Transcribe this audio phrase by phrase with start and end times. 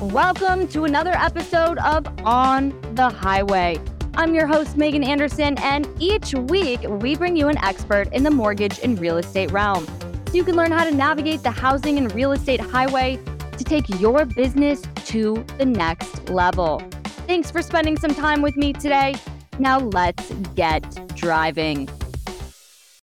[0.00, 3.80] Welcome to another episode of On the Highway.
[4.14, 8.30] I'm your host, Megan Anderson, and each week we bring you an expert in the
[8.30, 9.84] mortgage and real estate realm
[10.28, 13.18] so you can learn how to navigate the housing and real estate highway
[13.56, 16.80] to take your business to the next level.
[17.26, 19.16] Thanks for spending some time with me today.
[19.58, 20.84] Now let's get
[21.16, 21.88] driving.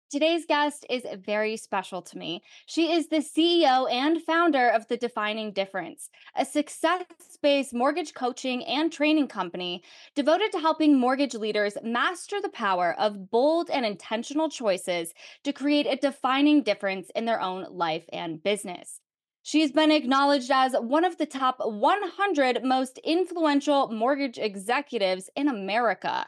[0.09, 2.41] Today's guest is very special to me.
[2.65, 7.04] She is the CEO and founder of The Defining Difference, a success
[7.41, 9.83] based mortgage coaching and training company
[10.15, 15.13] devoted to helping mortgage leaders master the power of bold and intentional choices
[15.43, 19.01] to create a defining difference in their own life and business.
[19.43, 26.27] She's been acknowledged as one of the top 100 most influential mortgage executives in America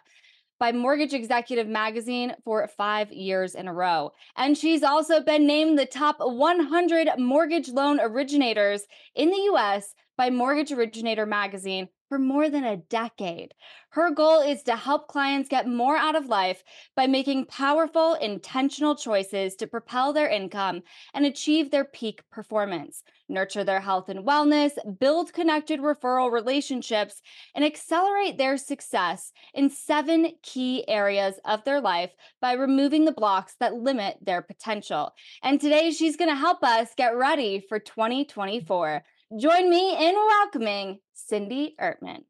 [0.60, 4.12] by Mortgage Executive Magazine for five years in a row.
[4.36, 8.84] And she's also been named the top 100 mortgage loan originators
[9.16, 13.54] in the US by Mortgage Originator Magazine for more than a decade.
[13.92, 16.64] Her goal is to help clients get more out of life
[16.96, 20.82] by making powerful, intentional choices to propel their income
[21.14, 27.22] and achieve their peak performance, nurture their health and wellness, build connected referral relationships,
[27.56, 33.56] and accelerate their success in seven key areas of their life by removing the blocks
[33.60, 35.14] that limit their potential.
[35.44, 39.04] And today she's going to help us get ready for 2024.
[39.40, 42.24] Join me in welcoming Cindy Ertman.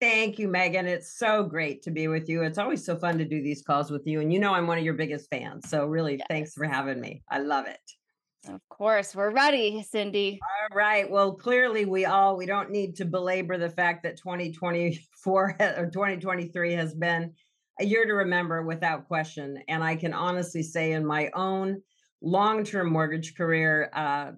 [0.00, 0.86] Thank you, Megan.
[0.86, 2.42] It's so great to be with you.
[2.42, 4.20] It's always so fun to do these calls with you.
[4.20, 5.68] And you know, I'm one of your biggest fans.
[5.68, 6.26] So, really, yes.
[6.28, 7.22] thanks for having me.
[7.30, 7.78] I love it.
[8.48, 10.40] Of course, we're ready, Cindy.
[10.42, 11.08] All right.
[11.08, 16.72] Well, clearly, we all we don't need to belabor the fact that 2024 or 2023
[16.72, 17.32] has been
[17.80, 19.62] a year to remember without question.
[19.68, 21.82] And I can honestly say, in my own
[22.20, 24.32] long-term mortgage career, uh,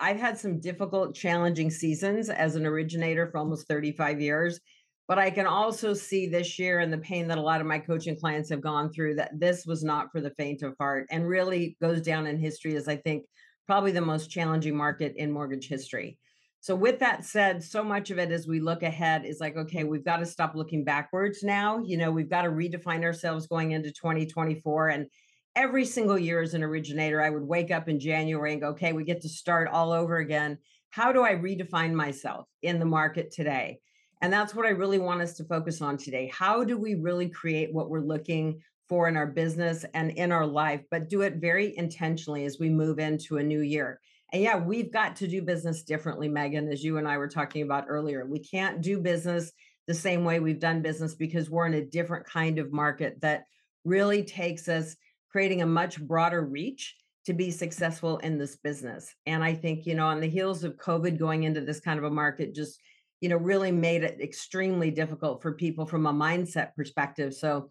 [0.00, 4.60] I've had some difficult, challenging seasons as an originator for almost 35 years.
[5.08, 7.78] But I can also see this year and the pain that a lot of my
[7.78, 11.28] coaching clients have gone through that this was not for the faint of heart and
[11.28, 13.24] really goes down in history as I think
[13.66, 16.18] probably the most challenging market in mortgage history.
[16.60, 19.84] So, with that said, so much of it as we look ahead is like, okay,
[19.84, 21.78] we've got to stop looking backwards now.
[21.78, 24.88] You know, we've got to redefine ourselves going into 2024.
[24.88, 25.06] And
[25.54, 28.92] every single year as an originator, I would wake up in January and go, okay,
[28.92, 30.58] we get to start all over again.
[30.90, 33.78] How do I redefine myself in the market today?
[34.20, 36.30] And that's what I really want us to focus on today.
[36.34, 40.46] How do we really create what we're looking for in our business and in our
[40.46, 44.00] life, but do it very intentionally as we move into a new year?
[44.32, 47.62] And yeah, we've got to do business differently, Megan, as you and I were talking
[47.62, 48.26] about earlier.
[48.26, 49.52] We can't do business
[49.86, 53.44] the same way we've done business because we're in a different kind of market that
[53.84, 54.96] really takes us
[55.30, 59.14] creating a much broader reach to be successful in this business.
[59.26, 62.04] And I think, you know, on the heels of COVID going into this kind of
[62.04, 62.80] a market, just,
[63.20, 67.34] you know, really made it extremely difficult for people from a mindset perspective.
[67.34, 67.70] So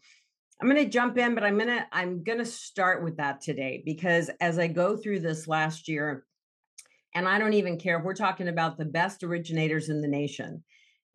[0.61, 3.41] I'm going to jump in, but I'm going to I'm going to start with that
[3.41, 6.25] today because as I go through this last year
[7.13, 10.63] and I don't even care if we're talking about the best originators in the nation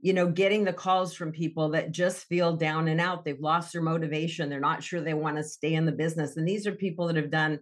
[0.03, 3.25] you know, getting the calls from people that just feel down and out.
[3.25, 4.49] They've lost their motivation.
[4.49, 6.37] They're not sure they want to stay in the business.
[6.37, 7.61] And these are people that have done,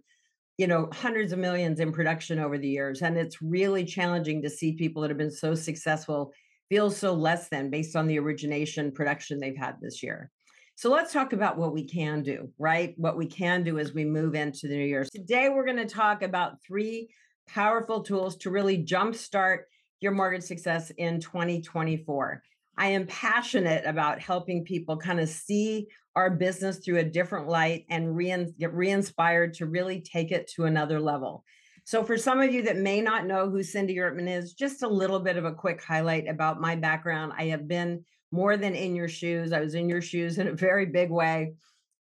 [0.57, 3.01] you know, hundreds of millions in production over the years.
[3.01, 6.31] And it's really challenging to see people that have been so successful
[6.69, 10.31] feel so less than based on the origination production they've had this year.
[10.79, 12.93] So let's talk about what we can do, right?
[12.95, 15.03] What we can do as we move into the new year.
[15.03, 17.09] Today, we're going to talk about three
[17.49, 19.63] powerful tools to really jumpstart
[19.99, 22.41] your mortgage success in 2024.
[22.77, 27.83] I am passionate about helping people kind of see our business through a different light
[27.89, 31.43] and re- get re-inspired to really take it to another level.
[31.83, 34.87] So, for some of you that may not know who Cindy Ertman is, just a
[34.87, 37.33] little bit of a quick highlight about my background.
[37.37, 39.53] I have been more than in your shoes.
[39.53, 41.53] I was in your shoes in a very big way.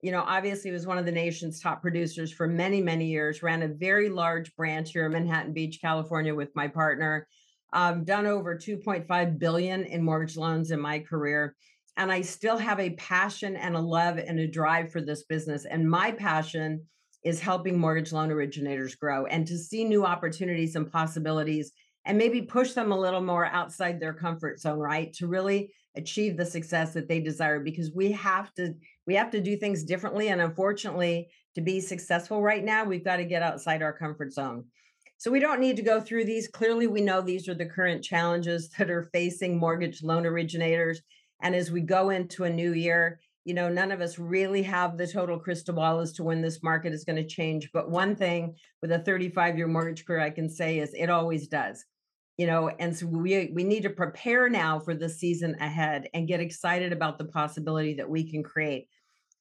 [0.02, 3.42] You know, obviously, was one of the nation's top producers for many, many years.
[3.42, 7.28] Ran a very large branch here in Manhattan Beach, California, with my partner
[7.74, 11.56] I've done over 2.5 billion in mortgage loans in my career.
[11.98, 15.66] And I still have a passion and a love and a drive for this business.
[15.66, 16.84] And my passion
[17.24, 21.72] is helping mortgage loan originators grow and to see new opportunities and possibilities
[22.06, 25.12] and maybe push them a little more outside their comfort zone, right?
[25.14, 28.74] To really achieve the success that they desire because we have to
[29.06, 33.18] we have to do things differently and unfortunately to be successful right now we've got
[33.18, 34.64] to get outside our comfort zone
[35.20, 36.48] so we don't need to go through these.
[36.48, 41.02] Clearly, we know these are the current challenges that are facing mortgage loan originators.
[41.42, 44.98] And as we go into a new year, you know, none of us really have
[44.98, 47.70] the total crystal ball as to when this market is going to change.
[47.74, 51.48] But one thing with a 35 year mortgage career, I can say is it always
[51.48, 51.86] does.
[52.38, 56.28] You know and so we we need to prepare now for the season ahead and
[56.28, 58.88] get excited about the possibility that we can create.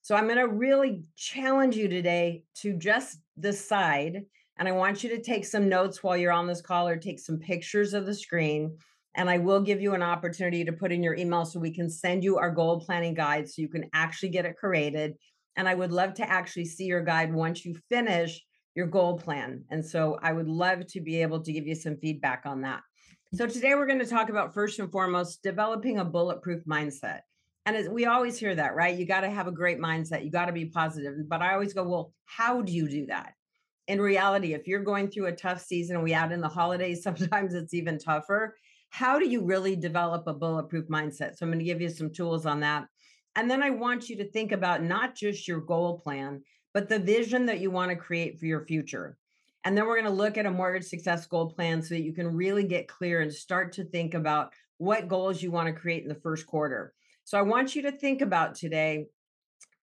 [0.02, 4.22] So i'm going to really challenge you today to just decide
[4.58, 7.20] and i want you to take some notes while you're on this call or take
[7.20, 8.76] some pictures of the screen
[9.14, 11.90] and i will give you an opportunity to put in your email so we can
[11.90, 15.14] send you our goal planning guide so you can actually get it created.
[15.56, 18.42] And i would love to actually see your guide once you finish
[18.76, 19.64] your goal plan.
[19.70, 22.82] And so I would love to be able to give you some feedback on that.
[23.34, 27.20] So today we're going to talk about first and foremost developing a bulletproof mindset.
[27.64, 28.96] And as we always hear that, right?
[28.96, 30.24] You got to have a great mindset.
[30.24, 31.14] You got to be positive.
[31.26, 33.32] But I always go, well, how do you do that?
[33.88, 37.54] In reality, if you're going through a tough season, we add in the holidays, sometimes
[37.54, 38.56] it's even tougher.
[38.90, 41.36] How do you really develop a bulletproof mindset?
[41.36, 42.86] So I'm going to give you some tools on that.
[43.34, 46.42] And then I want you to think about not just your goal plan,
[46.76, 49.16] but the vision that you want to create for your future.
[49.64, 52.12] And then we're going to look at a mortgage success goal plan so that you
[52.12, 56.02] can really get clear and start to think about what goals you want to create
[56.02, 56.92] in the first quarter.
[57.24, 59.06] So I want you to think about today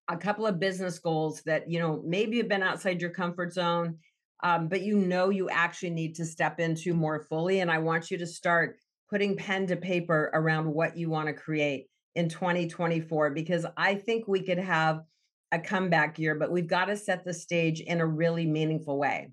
[0.08, 3.98] a couple of business goals that, you know, maybe have been outside your comfort zone,
[4.44, 7.62] um, but you know you actually need to step into more fully.
[7.62, 8.78] And I want you to start
[9.10, 14.28] putting pen to paper around what you want to create in 2024 because I think
[14.28, 15.02] we could have
[15.54, 19.32] a comeback year, but we've got to set the stage in a really meaningful way.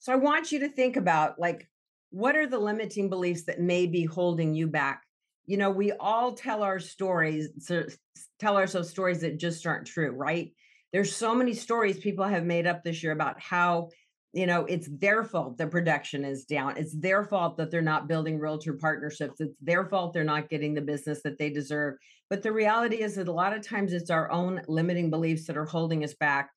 [0.00, 1.66] So I want you to think about like,
[2.10, 5.02] what are the limiting beliefs that may be holding you back?
[5.46, 7.48] You know, we all tell our stories,
[8.40, 10.52] tell ourselves stories that just aren't true, right?
[10.92, 13.90] There's so many stories people have made up this year about how
[14.36, 16.76] you know it's their fault the production is down.
[16.76, 19.40] It's their fault that they're not building realtor partnerships.
[19.40, 21.94] It's their fault they're not getting the business that they deserve.
[22.28, 25.56] But the reality is that a lot of times it's our own limiting beliefs that
[25.56, 26.50] are holding us back.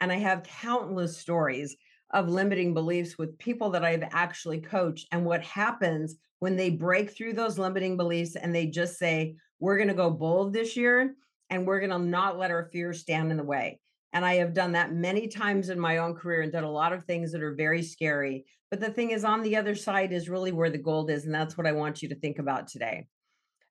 [0.00, 1.76] And i have countless stories
[2.12, 5.06] of limiting beliefs with people that i've actually coached.
[5.12, 9.76] And what happens when they break through those limiting beliefs and they just say we're
[9.76, 11.14] going to go bold this year
[11.48, 13.78] and we're going to not let our fears stand in the way
[14.12, 16.92] and I have done that many times in my own career and done a lot
[16.92, 18.44] of things that are very scary.
[18.70, 21.24] But the thing is, on the other side is really where the gold is.
[21.24, 23.06] And that's what I want you to think about today.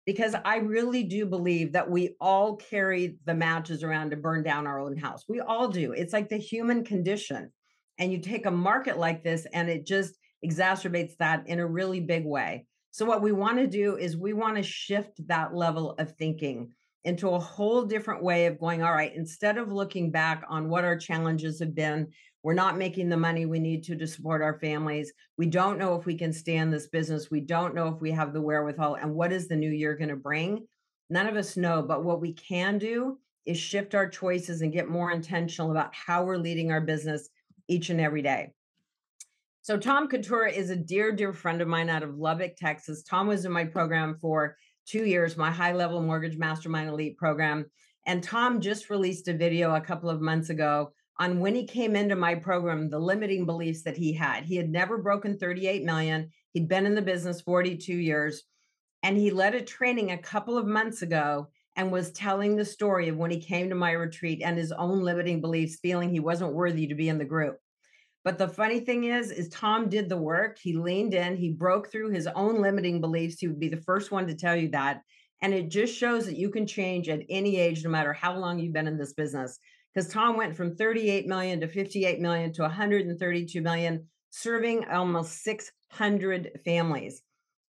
[0.05, 4.65] Because I really do believe that we all carry the matches around to burn down
[4.65, 5.25] our own house.
[5.27, 5.91] We all do.
[5.91, 7.51] It's like the human condition.
[7.97, 11.99] And you take a market like this and it just exacerbates that in a really
[11.99, 12.65] big way.
[12.91, 16.71] So, what we want to do is we want to shift that level of thinking
[17.05, 20.83] into a whole different way of going, all right, instead of looking back on what
[20.83, 22.07] our challenges have been,
[22.43, 25.11] we're not making the money we need to to support our families.
[25.37, 27.31] We don't know if we can stand this business.
[27.31, 28.95] We don't know if we have the wherewithal.
[28.95, 30.65] And what is the new year going to bring?
[31.09, 31.81] None of us know.
[31.81, 36.23] But what we can do is shift our choices and get more intentional about how
[36.23, 37.29] we're leading our business
[37.67, 38.53] each and every day.
[39.61, 43.03] So, Tom Couture is a dear, dear friend of mine out of Lubbock, Texas.
[43.03, 44.55] Tom was in my program for
[44.89, 47.65] two years, my high level mortgage mastermind elite program.
[48.07, 51.95] And Tom just released a video a couple of months ago on when he came
[51.95, 54.45] into my program, the limiting beliefs that he had.
[54.45, 56.29] He had never broken 38 million.
[56.53, 58.43] He'd been in the business 42 years.
[59.03, 63.09] And he led a training a couple of months ago and was telling the story
[63.09, 66.53] of when he came to my retreat and his own limiting beliefs, feeling he wasn't
[66.53, 67.57] worthy to be in the group.
[68.23, 70.57] But the funny thing is, is Tom did the work.
[70.61, 73.39] He leaned in, he broke through his own limiting beliefs.
[73.39, 75.01] He would be the first one to tell you that.
[75.41, 78.59] And it just shows that you can change at any age, no matter how long
[78.59, 79.57] you've been in this business.
[79.93, 86.59] Because Tom went from 38 million to 58 million to 132 million, serving almost 600
[86.65, 87.21] families,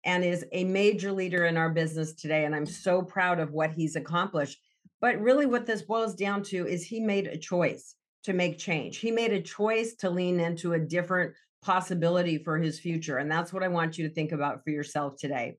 [0.04, 2.44] and is a major leader in our business today.
[2.44, 4.58] And I'm so proud of what he's accomplished.
[5.00, 8.98] But really, what this boils down to is he made a choice to make change.
[8.98, 13.18] He made a choice to lean into a different possibility for his future.
[13.18, 15.58] And that's what I want you to think about for yourself today.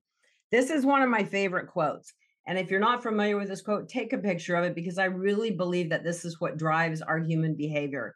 [0.51, 2.13] This is one of my favorite quotes.
[2.47, 5.05] And if you're not familiar with this quote, take a picture of it because I
[5.05, 8.15] really believe that this is what drives our human behavior.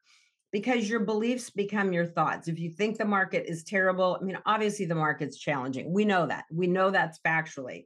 [0.52, 2.48] Because your beliefs become your thoughts.
[2.48, 5.94] If you think the market is terrible, I mean, obviously the market's challenging.
[5.94, 6.46] We know that.
[6.52, 7.86] We know that's factually.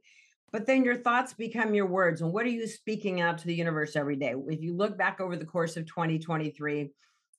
[0.51, 2.21] But then your thoughts become your words.
[2.21, 4.33] And what are you speaking out to the universe every day?
[4.47, 6.89] If you look back over the course of 2023,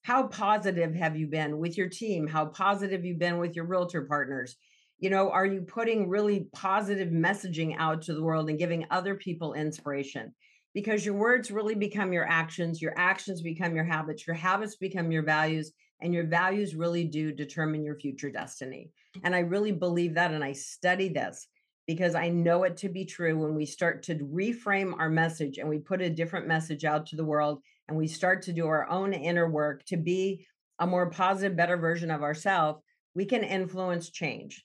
[0.02, 2.26] how positive have you been with your team?
[2.26, 4.56] How positive you've been with your realtor partners?
[4.98, 9.14] You know, are you putting really positive messaging out to the world and giving other
[9.14, 10.34] people inspiration?
[10.72, 15.10] Because your words really become your actions, your actions become your habits, your habits become
[15.10, 18.90] your values, and your values really do determine your future destiny.
[19.24, 20.32] And I really believe that.
[20.32, 21.48] And I study this
[21.90, 25.68] because I know it to be true when we start to reframe our message and
[25.68, 28.88] we put a different message out to the world and we start to do our
[28.88, 30.46] own inner work to be
[30.78, 32.80] a more positive, better version of ourselves,
[33.16, 34.64] we can influence change.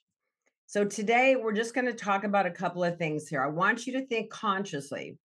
[0.67, 3.43] So today we're just going to talk about a couple of things here.
[3.43, 5.17] I want you to think consciously.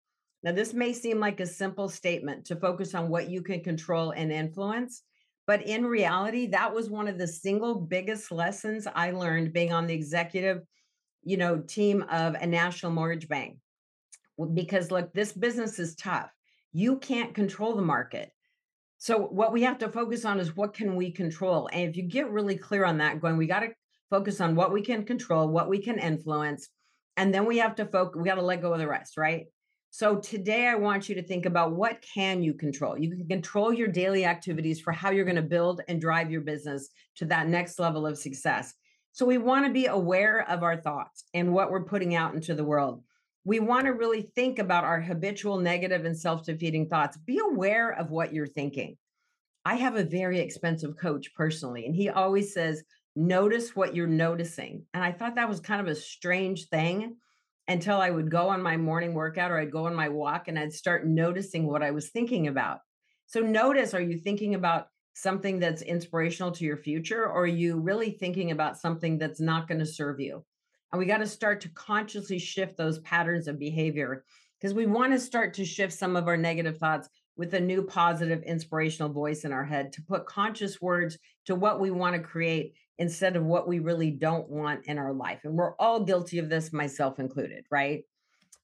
[0.41, 4.11] Now, this may seem like a simple statement to focus on what you can control
[4.11, 5.03] and influence,
[5.47, 9.85] but in reality, that was one of the single biggest lessons I learned being on
[9.85, 10.61] the executive,
[11.23, 13.57] you know, team of a national mortgage bank.
[14.53, 16.29] Because look, this business is tough.
[16.71, 18.31] You can't control the market.
[18.97, 21.69] So what we have to focus on is what can we control?
[21.71, 23.69] And if you get really clear on that, going, we got to
[24.09, 26.69] focus on what we can control, what we can influence,
[27.15, 29.45] and then we have to focus, we got to let go of the rest, right?
[29.91, 32.97] So today I want you to think about what can you control?
[32.97, 36.41] You can control your daily activities for how you're going to build and drive your
[36.41, 38.73] business to that next level of success.
[39.11, 42.53] So we want to be aware of our thoughts and what we're putting out into
[42.55, 43.03] the world
[43.49, 47.17] we want to really think about our habitual negative and self defeating thoughts.
[47.17, 48.97] Be aware of what you're thinking.
[49.65, 52.83] I have a very expensive coach personally, and he always says,
[53.15, 54.85] Notice what you're noticing.
[54.93, 57.15] And I thought that was kind of a strange thing
[57.67, 60.57] until I would go on my morning workout or I'd go on my walk and
[60.57, 62.79] I'd start noticing what I was thinking about.
[63.25, 64.87] So, notice are you thinking about
[65.21, 69.67] something that's inspirational to your future, or are you really thinking about something that's not
[69.67, 70.43] going to serve you?
[70.91, 74.23] And we got to start to consciously shift those patterns of behavior
[74.59, 77.83] because we want to start to shift some of our negative thoughts with a new
[77.83, 82.21] positive inspirational voice in our head to put conscious words to what we want to
[82.21, 85.39] create instead of what we really don't want in our life.
[85.45, 88.03] And we're all guilty of this, myself included, right?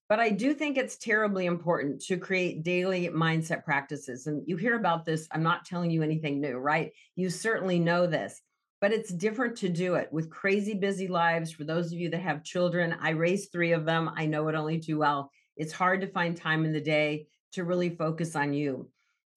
[0.08, 4.28] But I do think it's terribly important to create daily mindset practices.
[4.28, 5.28] And you hear about this.
[5.32, 6.92] I'm not telling you anything new, right?
[7.16, 8.42] You certainly know this
[8.82, 11.52] but it's different to do it with crazy busy lives.
[11.52, 14.12] For those of you that have children, I raised three of them.
[14.16, 15.32] I know it only too well.
[15.58, 18.90] It's hard to find time in the day to really focus on you.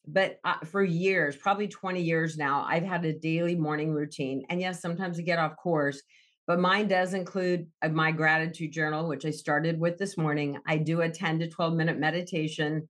[0.06, 4.44] But uh, for years, probably 20 years now, I've had a daily morning routine.
[4.48, 6.02] And yes, sometimes I get off course,
[6.48, 10.58] but mine does include uh, my gratitude journal, which I started with this morning.
[10.66, 12.88] I do a 10 to 12 minute meditation.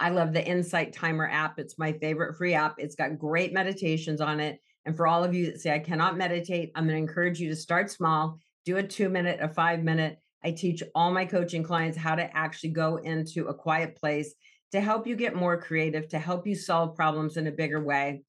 [0.00, 1.60] I love the Insight Timer app.
[1.60, 2.74] It's my favorite free app.
[2.78, 4.58] It's got great meditations on it.
[4.84, 7.48] And for all of you that say, I cannot meditate, I'm going to encourage you
[7.48, 10.18] to start small, do a two minute, a five minute.
[10.42, 14.34] I teach all my coaching clients how to actually go into a quiet place
[14.72, 18.24] to help you get more creative, to help you solve problems in a bigger way.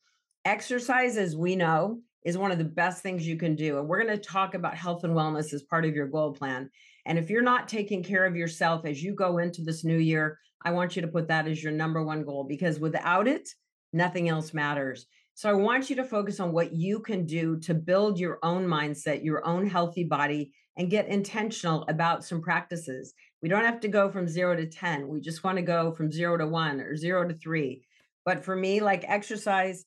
[0.45, 3.77] Exercise, as we know, is one of the best things you can do.
[3.77, 6.69] And we're going to talk about health and wellness as part of your goal plan.
[7.05, 10.39] And if you're not taking care of yourself as you go into this new year,
[10.63, 13.47] I want you to put that as your number one goal because without it,
[13.93, 15.05] nothing else matters.
[15.35, 18.65] So I want you to focus on what you can do to build your own
[18.65, 23.13] mindset, your own healthy body, and get intentional about some practices.
[23.43, 25.07] We don't have to go from zero to 10.
[25.07, 27.83] We just want to go from zero to one or zero to three.
[28.25, 29.85] But for me, like exercise,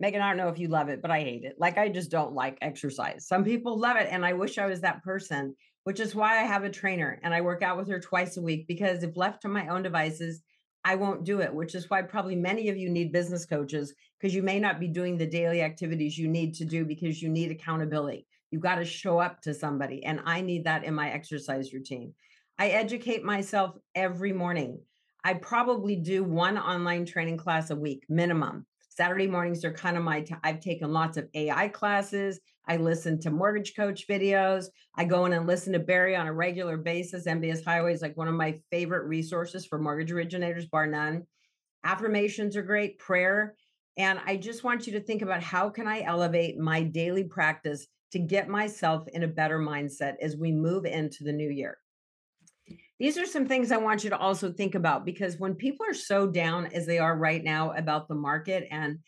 [0.00, 1.56] Megan, I don't know if you love it, but I hate it.
[1.58, 3.26] Like I just don't like exercise.
[3.28, 4.08] Some people love it.
[4.10, 5.54] And I wish I was that person,
[5.84, 8.42] which is why I have a trainer and I work out with her twice a
[8.42, 10.40] week because if left to my own devices,
[10.82, 14.34] I won't do it, which is why probably many of you need business coaches because
[14.34, 17.50] you may not be doing the daily activities you need to do because you need
[17.50, 18.26] accountability.
[18.50, 22.14] You've got to show up to somebody, and I need that in my exercise routine.
[22.58, 24.80] I educate myself every morning.
[25.22, 28.66] I probably do one online training class a week minimum.
[29.00, 32.38] Saturday mornings are kind of my i I've taken lots of AI classes.
[32.68, 34.66] I listen to mortgage coach videos.
[34.94, 37.24] I go in and listen to Barry on a regular basis.
[37.24, 41.26] MBS Highway is like one of my favorite resources for mortgage originators, bar none.
[41.82, 43.54] Affirmations are great, prayer.
[43.96, 47.86] And I just want you to think about how can I elevate my daily practice
[48.12, 51.78] to get myself in a better mindset as we move into the new year.
[53.00, 55.94] These are some things I want you to also think about because when people are
[55.94, 58.98] so down as they are right now about the market and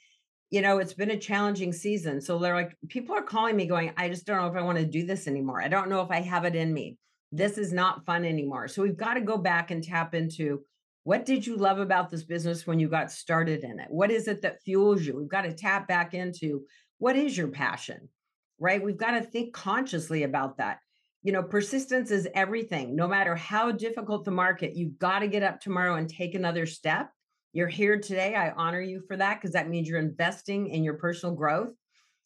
[0.51, 2.21] you know, it's been a challenging season.
[2.21, 4.77] So they're like, people are calling me going, I just don't know if I want
[4.77, 5.63] to do this anymore.
[5.63, 6.99] I don't know if I have it in me.
[7.33, 8.69] This is not fun anymore.
[8.69, 10.61] So we've got to go back and tap into
[11.05, 13.89] what did you love about this business when you got started in it?
[13.89, 15.17] What is it that fuels you?
[15.17, 16.67] We've got to tap back into
[16.99, 18.11] what is your passion,
[18.59, 18.83] right?
[18.83, 20.81] We've got to think consciously about that.
[21.23, 22.97] You know, persistence is everything.
[22.97, 26.67] No matter how difficult the market, you've got to get up tomorrow and take another
[26.67, 27.11] step
[27.55, 28.35] you're here today.
[28.35, 31.73] I honor you for that because that means you're investing in your personal growth.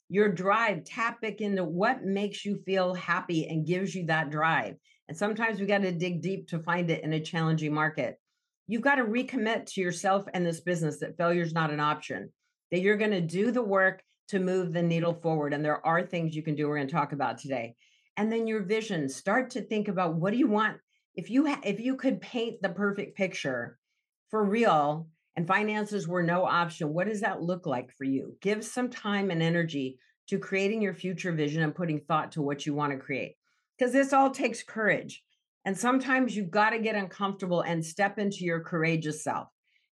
[0.09, 4.76] Your drive, tap back into what makes you feel happy and gives you that drive.
[5.09, 8.21] And sometimes we got to dig deep to find it in a challenging market.
[8.69, 12.31] You've got to recommit to yourself and this business that failure is not an option,
[12.71, 15.53] that you're going to do the work to move the needle forward.
[15.53, 17.75] And there are things you can do we're going to talk about today.
[18.16, 20.78] And then your vision, start to think about what do you want?
[21.14, 23.78] If you ha- if you could paint the perfect picture
[24.30, 28.37] for real, and finances were no option, what does that look like for you?
[28.40, 32.64] Give some time and energy to creating your future vision and putting thought to what
[32.64, 33.37] you want to create.
[33.78, 35.23] Because this all takes courage.
[35.66, 39.49] And sometimes you've got to get uncomfortable and step into your courageous self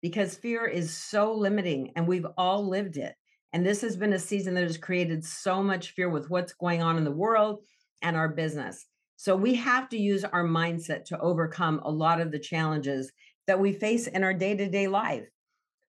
[0.01, 3.15] because fear is so limiting and we've all lived it.
[3.53, 6.81] And this has been a season that has created so much fear with what's going
[6.81, 7.63] on in the world
[8.01, 8.85] and our business.
[9.17, 13.11] So we have to use our mindset to overcome a lot of the challenges
[13.47, 15.27] that we face in our day to day life.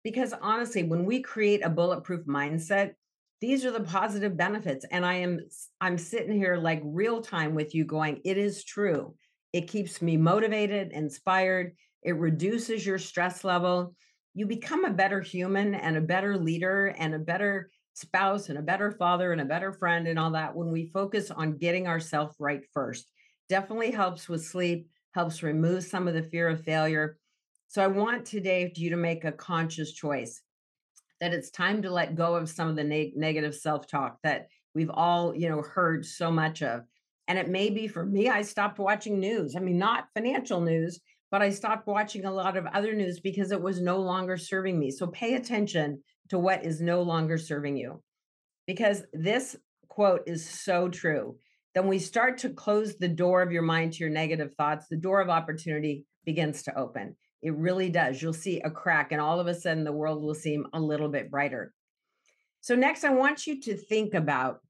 [0.03, 2.93] Because honestly, when we create a bulletproof mindset,
[3.41, 4.85] these are the positive benefits.
[4.91, 5.41] And I am
[5.81, 9.15] I'm sitting here like real time with you going, it is true.
[9.53, 11.75] It keeps me motivated, inspired.
[12.03, 13.95] It reduces your stress level.
[14.35, 18.63] You become a better human and a better leader and a better spouse and a
[18.63, 22.37] better father and a better friend and all that when we focus on getting ourselves
[22.39, 23.11] right first.
[23.49, 27.19] Definitely helps with sleep, helps remove some of the fear of failure.
[27.67, 30.43] So I want today you to make a conscious choice
[31.21, 34.91] that it's time to let go of some of the neg- negative self-talk that we've
[34.91, 36.83] all, you know, heard so much of.
[37.27, 39.57] And it may be for me, I stopped watching news.
[39.57, 41.01] I mean, not financial news,
[41.31, 44.79] but I stopped watching a lot of other news because it was no longer serving
[44.79, 44.91] me.
[44.91, 48.03] So pay attention to what is no longer serving you.
[48.67, 49.57] Because this
[49.89, 51.37] quote is so true.
[51.75, 54.97] Then we start to close the door of your mind to your negative thoughts, the
[54.97, 57.17] door of opportunity begins to open.
[57.43, 58.21] It really does.
[58.21, 61.09] You'll see a crack, and all of a sudden, the world will seem a little
[61.09, 61.73] bit brighter.
[62.61, 64.61] So, next, I want you to think about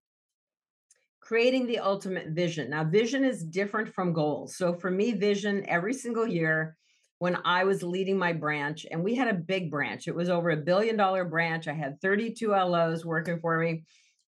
[1.20, 2.70] creating the ultimate vision.
[2.70, 4.56] Now, vision is different from goals.
[4.56, 6.76] So, for me, vision every single year
[7.18, 10.50] when I was leading my branch, and we had a big branch, it was over
[10.50, 11.66] a billion dollar branch.
[11.66, 13.84] I had 32 LOs working for me.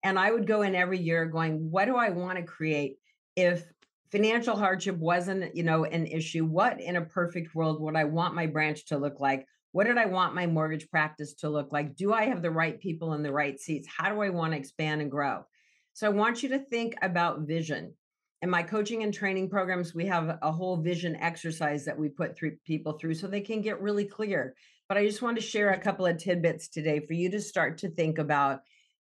[0.05, 2.99] And I would go in every year going, what do I want to create
[3.35, 3.65] if
[4.13, 6.45] financial hardship wasn't, you know, an issue?
[6.45, 9.47] What in a perfect world would I want my branch to look like?
[9.73, 11.97] What did I want my mortgage practice to look like?
[11.97, 13.89] Do I have the right people in the right seats?
[13.89, 15.45] How do I want to expand and grow?
[15.93, 17.95] So I want you to think about vision.
[18.43, 22.39] In my coaching and training programs, we have a whole vision exercise that we put
[22.65, 24.55] people through so they can get really clear.
[24.89, 27.79] But I just want to share a couple of tidbits today for you to start
[27.79, 28.61] to think about.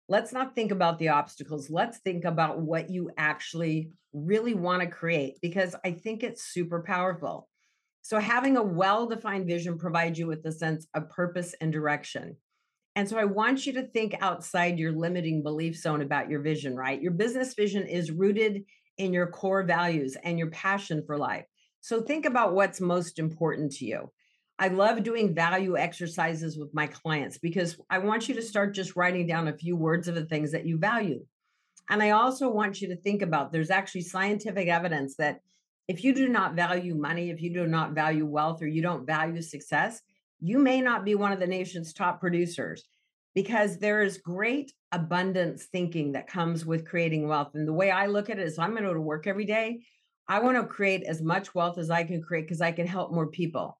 [0.08, 1.68] Let's not think about the obstacles.
[1.68, 6.82] Let's think about what you actually really want to create because I think it's super
[6.82, 7.48] powerful.
[8.02, 12.36] So, having a well defined vision provides you with a sense of purpose and direction.
[12.96, 16.76] And so I want you to think outside your limiting belief zone about your vision,
[16.76, 17.00] right?
[17.00, 18.64] Your business vision is rooted
[18.98, 21.44] in your core values and your passion for life.
[21.80, 24.10] So think about what's most important to you.
[24.58, 28.94] I love doing value exercises with my clients because I want you to start just
[28.94, 31.24] writing down a few words of the things that you value.
[31.90, 35.40] And I also want you to think about there's actually scientific evidence that
[35.88, 39.06] if you do not value money, if you do not value wealth, or you don't
[39.06, 40.00] value success,
[40.40, 42.84] you may not be one of the nation's top producers
[43.34, 47.50] because there is great abundance thinking that comes with creating wealth.
[47.54, 49.44] And the way I look at it is I'm going to go to work every
[49.44, 49.82] day.
[50.28, 53.12] I want to create as much wealth as I can create because I can help
[53.12, 53.78] more people.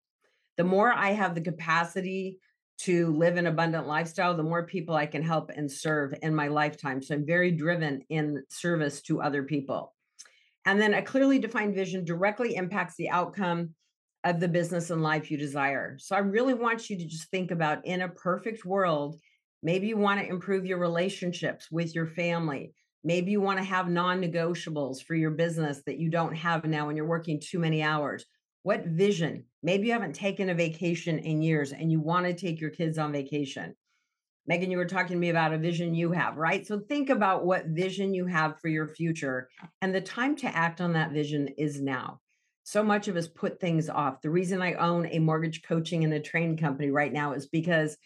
[0.56, 2.38] The more I have the capacity
[2.76, 6.48] to live an abundant lifestyle, the more people I can help and serve in my
[6.48, 7.00] lifetime.
[7.00, 9.94] So I'm very driven in service to other people.
[10.66, 13.74] And then a clearly defined vision directly impacts the outcome
[14.24, 15.98] of the business and life you desire.
[15.98, 19.16] So I really want you to just think about in a perfect world,
[19.64, 22.72] maybe you want to improve your relationships with your family.
[23.02, 26.86] Maybe you want to have non negotiables for your business that you don't have now
[26.86, 28.24] when you're working too many hours.
[28.62, 29.44] What vision?
[29.62, 32.96] Maybe you haven't taken a vacation in years and you want to take your kids
[32.98, 33.74] on vacation.
[34.46, 36.66] Megan, you were talking to me about a vision you have, right?
[36.66, 39.48] So think about what vision you have for your future.
[39.80, 42.20] And the time to act on that vision is now
[42.64, 44.22] so much of us put things off.
[44.22, 47.96] The reason I own a mortgage coaching and a training company right now is because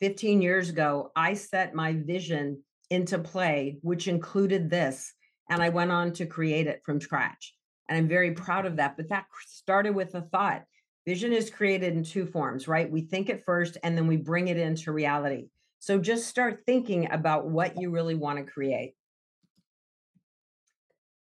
[0.00, 5.12] 15 years ago, I set my vision into play, which included this,
[5.50, 7.54] and I went on to create it from scratch.
[7.88, 8.96] And I'm very proud of that.
[8.96, 10.64] But that started with a thought.
[11.06, 12.90] Vision is created in two forms, right?
[12.90, 15.48] We think it first and then we bring it into reality.
[15.78, 18.94] So just start thinking about what you really want to create.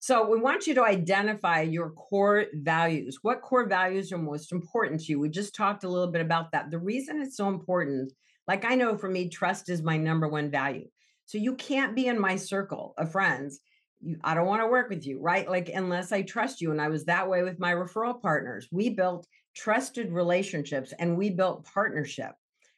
[0.00, 3.18] So we want you to identify your core values.
[3.22, 5.20] What core values are most important to you?
[5.20, 6.70] We just talked a little bit about that.
[6.70, 8.12] The reason it's so important,
[8.46, 10.88] like I know for me, trust is my number one value.
[11.26, 13.60] So you can't be in my circle of friends.
[14.00, 15.48] You, I don't want to work with you, right?
[15.48, 16.70] Like unless I trust you.
[16.70, 18.68] And I was that way with my referral partners.
[18.70, 22.32] We built trusted relationships and we built partnership.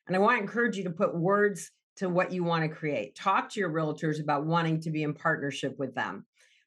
[0.06, 3.16] And I want to encourage you to put words to what you want to create.
[3.16, 6.26] Talk to your realtors about wanting to be in partnership with them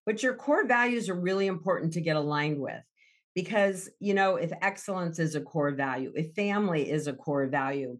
[0.09, 2.81] but your core values are really important to get aligned with
[3.35, 7.95] because, you know, if excellence is a core value, if family is a core value,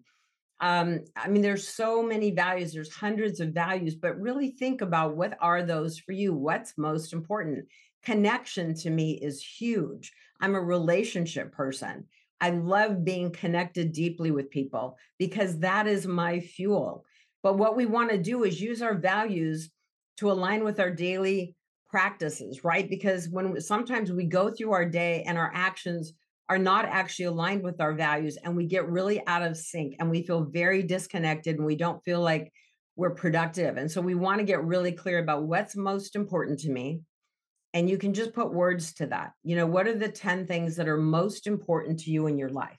[0.62, 5.16] Um, I mean, there's so many values, there's hundreds of values, but really think about
[5.16, 6.34] what are those for you?
[6.34, 7.66] What's most important?
[8.04, 10.12] Connection to me is huge.
[10.42, 12.06] I'm a relationship person.
[12.42, 17.06] I love being connected deeply with people because that is my fuel.
[17.44, 19.70] But what we want to do is use our values
[20.18, 21.56] to align with our daily
[21.90, 22.90] practices, right?
[22.90, 26.14] Because when sometimes we go through our day and our actions
[26.50, 30.10] are not actually aligned with our values and we get really out of sync and
[30.10, 32.52] we feel very disconnected and we don't feel like
[32.96, 33.78] we're productive.
[33.78, 37.02] And so we want to get really clear about what's most important to me.
[37.74, 39.32] And you can just put words to that.
[39.44, 42.50] You know, what are the 10 things that are most important to you in your
[42.50, 42.78] life?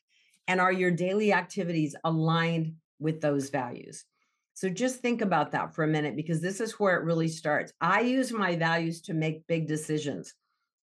[0.48, 4.04] And are your daily activities aligned with those values?
[4.54, 7.72] So just think about that for a minute because this is where it really starts.
[7.80, 10.34] I use my values to make big decisions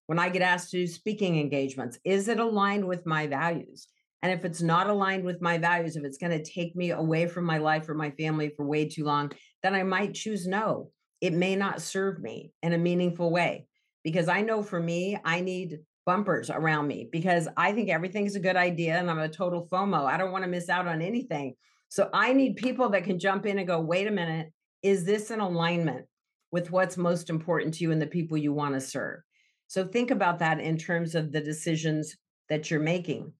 [0.08, 3.88] when I get asked to do speaking engagements, is it aligned with my values?
[4.22, 7.26] And if it's not aligned with my values, if it's going to take me away
[7.26, 9.30] from my life or my family for way too long,
[9.62, 10.90] then I might choose no.
[11.20, 13.66] It may not serve me in a meaningful way
[14.02, 18.40] because I know for me, I need bumpers around me because I think everything's a
[18.40, 20.06] good idea and I'm a total FOMO.
[20.06, 21.54] I don't want to miss out on anything.
[21.90, 25.30] So I need people that can jump in and go, wait a minute, is this
[25.30, 26.06] in alignment
[26.50, 29.20] with what's most important to you and the people you want to serve?
[29.68, 32.16] So think about that in terms of the decisions
[32.48, 33.32] that you're making.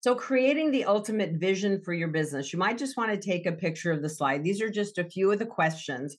[0.00, 3.52] So, creating the ultimate vision for your business, you might just want to take a
[3.52, 4.44] picture of the slide.
[4.44, 6.16] These are just a few of the questions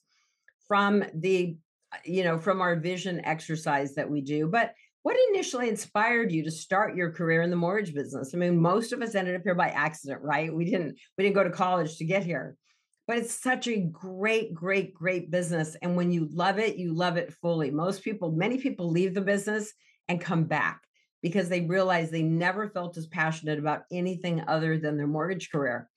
[0.66, 1.56] from the,
[2.04, 4.48] you know, from our vision exercise that we do.
[4.48, 8.32] But what initially inspired you to start your career in the mortgage business?
[8.34, 10.52] I mean, most of us ended up here by accident, right?
[10.52, 12.56] We didn't we didn't go to college to get here
[13.08, 15.74] but it's such a great, great, great business.
[15.80, 17.70] And when you love it, you love it fully.
[17.70, 19.72] Most people, many people leave the business
[20.08, 20.82] and come back
[21.22, 25.88] because they realize they never felt as passionate about anything other than their mortgage career.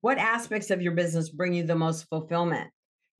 [0.00, 2.70] What aspects of your business bring you the most fulfillment?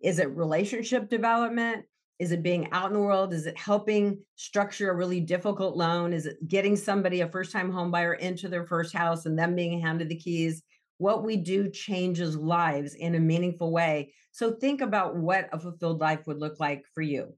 [0.01, 1.85] Is it relationship development?
[2.19, 3.35] Is it being out in the world?
[3.35, 6.15] Is it helping structure a really difficult loan?
[6.15, 9.81] Is it getting somebody, a first time homebuyer, into their first house and them being
[9.81, 10.63] handed the keys?
[10.99, 14.13] What we do changes lives in a meaningful way.
[14.33, 17.35] So think about what a fulfilled life would look like for you.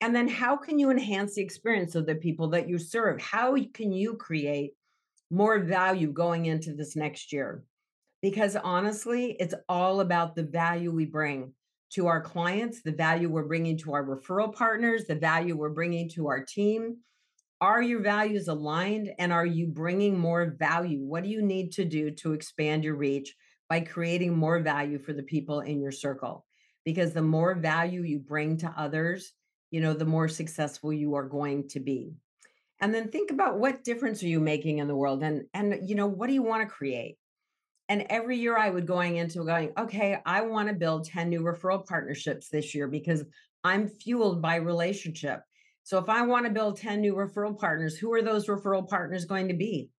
[0.00, 3.20] And then how can you enhance the experience of the people that you serve?
[3.20, 4.72] How can you create
[5.30, 7.64] more value going into this next year?
[8.20, 11.52] Because honestly, it's all about the value we bring
[11.92, 16.08] to our clients, the value we're bringing to our referral partners, the value we're bringing
[16.10, 16.96] to our team,
[17.60, 21.00] are your values aligned and are you bringing more value?
[21.00, 23.34] What do you need to do to expand your reach
[23.68, 26.44] by creating more value for the people in your circle?
[26.84, 29.32] Because the more value you bring to others,
[29.70, 32.12] you know, the more successful you are going to be.
[32.80, 35.94] And then think about what difference are you making in the world and and you
[35.94, 37.16] know, what do you want to create?
[37.88, 41.42] And every year I would going into going, okay, I want to build 10 new
[41.42, 43.24] referral partnerships this year because
[43.62, 45.40] I'm fueled by relationship.
[45.84, 49.26] So if I want to build 10 new referral partners, who are those referral partners
[49.26, 49.90] going to be?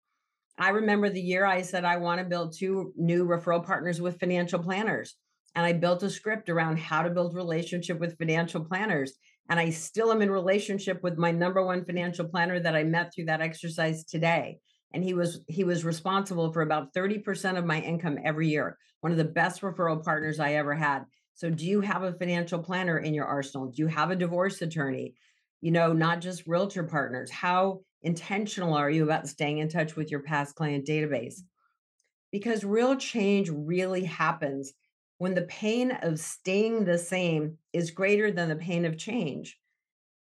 [0.58, 4.20] I remember the year I said I want to build two new referral partners with
[4.20, 5.16] financial planners.
[5.54, 9.14] And I built a script around how to build relationship with financial planners.
[9.48, 13.14] And I still am in relationship with my number one financial planner that I met
[13.14, 14.58] through that exercise today.
[14.92, 18.78] And he was he was responsible for about 30% of my income every year.
[19.02, 21.04] One of the best referral partners I ever had.
[21.36, 23.68] So do you have a financial planner in your arsenal?
[23.68, 25.14] Do you have a divorce attorney?
[25.66, 27.32] You know, not just realtor partners.
[27.32, 31.40] How intentional are you about staying in touch with your past client database?
[32.32, 34.74] Because real change really happens
[35.18, 39.58] when the pain of staying the same is greater than the pain of change.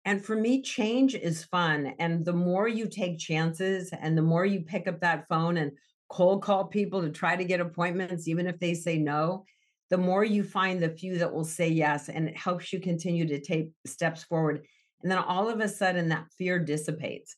[0.07, 1.92] And for me, change is fun.
[1.98, 5.72] And the more you take chances and the more you pick up that phone and
[6.09, 9.44] cold call people to try to get appointments, even if they say no,
[9.90, 12.09] the more you find the few that will say yes.
[12.09, 14.64] And it helps you continue to take steps forward
[15.04, 17.36] and then all of a sudden, that fear dissipates.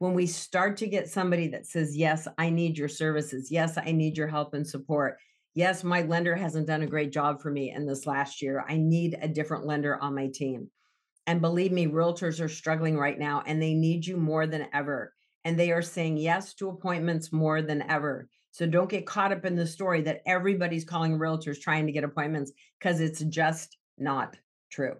[0.00, 3.52] When we start to get somebody that says, Yes, I need your services.
[3.52, 5.16] Yes, I need your help and support.
[5.54, 8.64] Yes, my lender hasn't done a great job for me in this last year.
[8.68, 10.68] I need a different lender on my team.
[11.28, 15.14] And believe me, realtors are struggling right now and they need you more than ever.
[15.44, 18.28] And they are saying yes to appointments more than ever.
[18.50, 22.02] So don't get caught up in the story that everybody's calling realtors trying to get
[22.02, 22.50] appointments
[22.80, 24.36] because it's just not
[24.72, 24.96] true.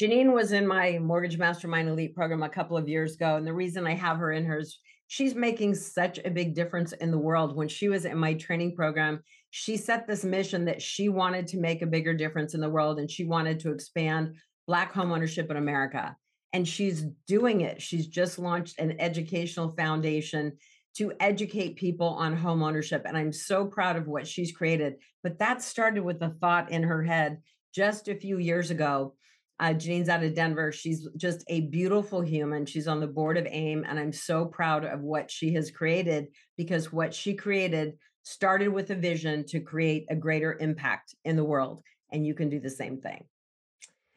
[0.00, 3.36] Janine was in my Mortgage Mastermind Elite program a couple of years ago.
[3.36, 7.10] And the reason I have her in hers, she's making such a big difference in
[7.10, 7.54] the world.
[7.54, 11.58] When she was in my training program, she set this mission that she wanted to
[11.58, 15.58] make a bigger difference in the world and she wanted to expand Black homeownership in
[15.58, 16.16] America.
[16.54, 17.82] And she's doing it.
[17.82, 20.52] She's just launched an educational foundation
[20.96, 23.02] to educate people on homeownership.
[23.04, 24.94] And I'm so proud of what she's created.
[25.22, 27.38] But that started with a thought in her head
[27.74, 29.14] just a few years ago.
[29.62, 30.72] Uh, Janine's out of Denver.
[30.72, 32.66] She's just a beautiful human.
[32.66, 36.26] She's on the board of AIM, and I'm so proud of what she has created
[36.56, 37.92] because what she created
[38.24, 41.80] started with a vision to create a greater impact in the world.
[42.10, 43.24] And you can do the same thing.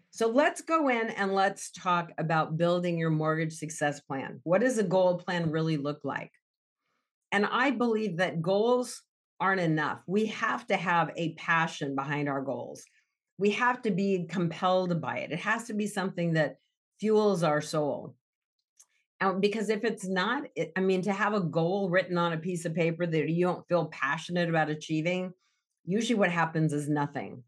[0.10, 4.40] So let's go in and let's talk about building your mortgage success plan.
[4.46, 6.32] What does a goal plan really look like?
[7.32, 9.04] And I believe that goals
[9.40, 10.00] aren't enough.
[10.08, 12.84] We have to have a passion behind our goals.
[13.38, 15.32] We have to be compelled by it.
[15.32, 16.58] It has to be something that
[17.00, 18.16] fuels our soul.
[19.22, 22.38] And because if it's not, it, I mean, to have a goal written on a
[22.38, 25.32] piece of paper that you don't feel passionate about achieving,
[25.86, 27.44] usually what happens is nothing.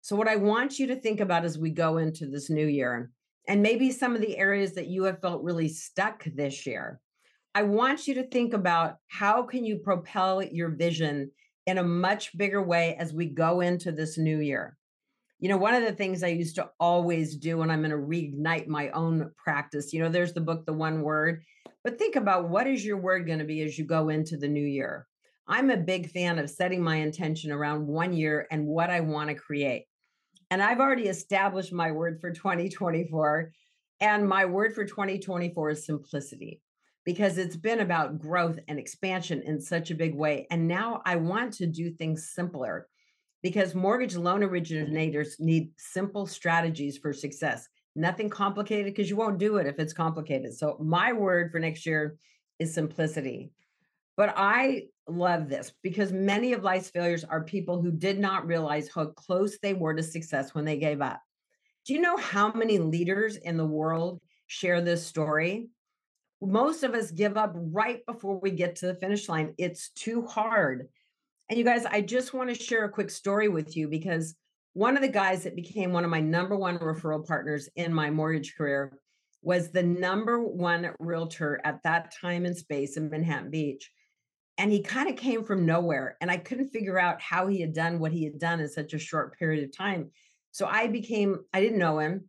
[0.00, 3.10] So, what I want you to think about as we go into this new year,
[3.48, 7.00] and maybe some of the areas that you have felt really stuck this year,
[7.54, 11.30] I want you to think about how can you propel your vision
[11.66, 14.77] in a much bigger way as we go into this new year.
[15.40, 17.96] You know, one of the things I used to always do when I'm going to
[17.96, 21.42] reignite my own practice, you know, there's the book, The One Word,
[21.84, 24.48] but think about what is your word going to be as you go into the
[24.48, 25.06] new year.
[25.46, 29.28] I'm a big fan of setting my intention around one year and what I want
[29.30, 29.84] to create.
[30.50, 33.52] And I've already established my word for 2024.
[34.00, 36.60] And my word for 2024 is simplicity
[37.04, 40.46] because it's been about growth and expansion in such a big way.
[40.50, 42.86] And now I want to do things simpler
[43.48, 47.66] because mortgage loan originators need simple strategies for success.
[47.96, 50.52] Nothing complicated because you won't do it if it's complicated.
[50.54, 52.18] So, my word for next year
[52.58, 53.50] is simplicity.
[54.18, 58.90] But I love this because many of life's failures are people who did not realize
[58.94, 61.22] how close they were to success when they gave up.
[61.86, 65.70] Do you know how many leaders in the world share this story?
[66.42, 69.54] Most of us give up right before we get to the finish line.
[69.56, 70.88] It's too hard.
[71.48, 74.34] And you guys, I just want to share a quick story with you because
[74.74, 78.10] one of the guys that became one of my number one referral partners in my
[78.10, 78.98] mortgage career
[79.40, 83.90] was the number one realtor at that time and space in Manhattan Beach.
[84.58, 87.72] And he kind of came from nowhere and i couldn't figure out how he had
[87.72, 90.10] done what he had done in such a short period of time.
[90.50, 92.28] So i became i didn't know him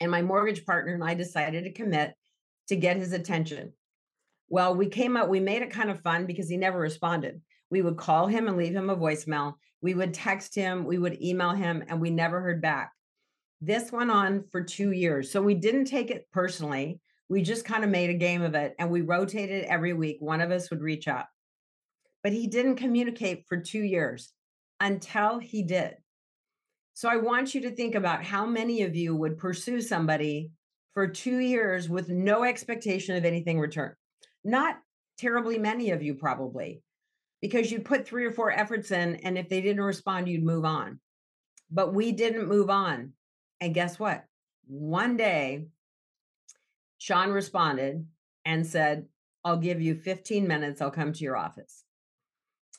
[0.00, 2.14] and my mortgage partner and i decided to commit
[2.68, 3.72] to get his attention.
[4.48, 7.82] Well we came up we made it kind of fun because he never responded we
[7.82, 11.50] would call him and leave him a voicemail we would text him we would email
[11.50, 12.92] him and we never heard back
[13.60, 17.00] this went on for two years so we didn't take it personally
[17.32, 20.18] we just kind of made a game of it and we rotated every week.
[20.20, 21.24] One of us would reach out.
[22.22, 24.34] But he didn't communicate for two years
[24.80, 25.94] until he did.
[26.92, 30.50] So I want you to think about how many of you would pursue somebody
[30.92, 33.94] for two years with no expectation of anything return.
[34.44, 34.76] Not
[35.16, 36.82] terribly many of you, probably,
[37.42, 40.64] because you'd put three or four efforts in, and if they didn't respond, you'd move
[40.64, 41.00] on.
[41.70, 43.12] But we didn't move on.
[43.60, 44.24] And guess what?
[44.68, 45.66] One day,
[46.98, 48.06] Sean responded
[48.44, 49.06] and said,
[49.44, 50.80] I'll give you 15 minutes.
[50.80, 51.82] I'll come to your office.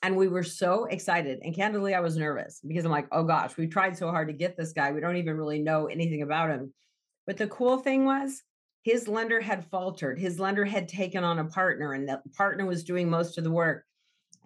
[0.02, 1.40] And we were so excited.
[1.44, 4.34] And candidly, I was nervous because I'm like, oh gosh, we tried so hard to
[4.34, 4.92] get this guy.
[4.92, 6.74] We don't even really know anything about him.
[7.28, 8.44] But the cool thing was,
[8.84, 10.20] his lender had faltered.
[10.20, 13.52] His lender had taken on a partner, and the partner was doing most of the
[13.52, 13.86] work.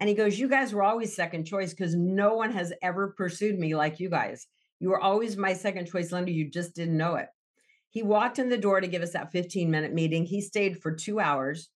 [0.00, 3.58] And he goes, You guys were always second choice because no one has ever pursued
[3.58, 4.46] me like you guys.
[4.80, 6.30] You were always my second choice lender.
[6.30, 7.28] You just didn't know it.
[7.90, 10.24] He walked in the door to give us that 15 minute meeting.
[10.24, 11.68] He stayed for two hours.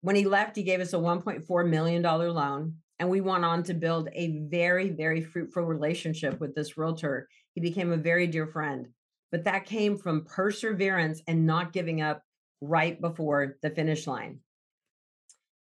[0.00, 2.76] When he left, he gave us a $1.4 million loan.
[2.98, 7.28] And we went on to build a very, very fruitful relationship with this realtor.
[7.54, 8.88] He became a very dear friend.
[9.30, 12.22] But that came from perseverance and not giving up
[12.60, 14.40] right before the finish line.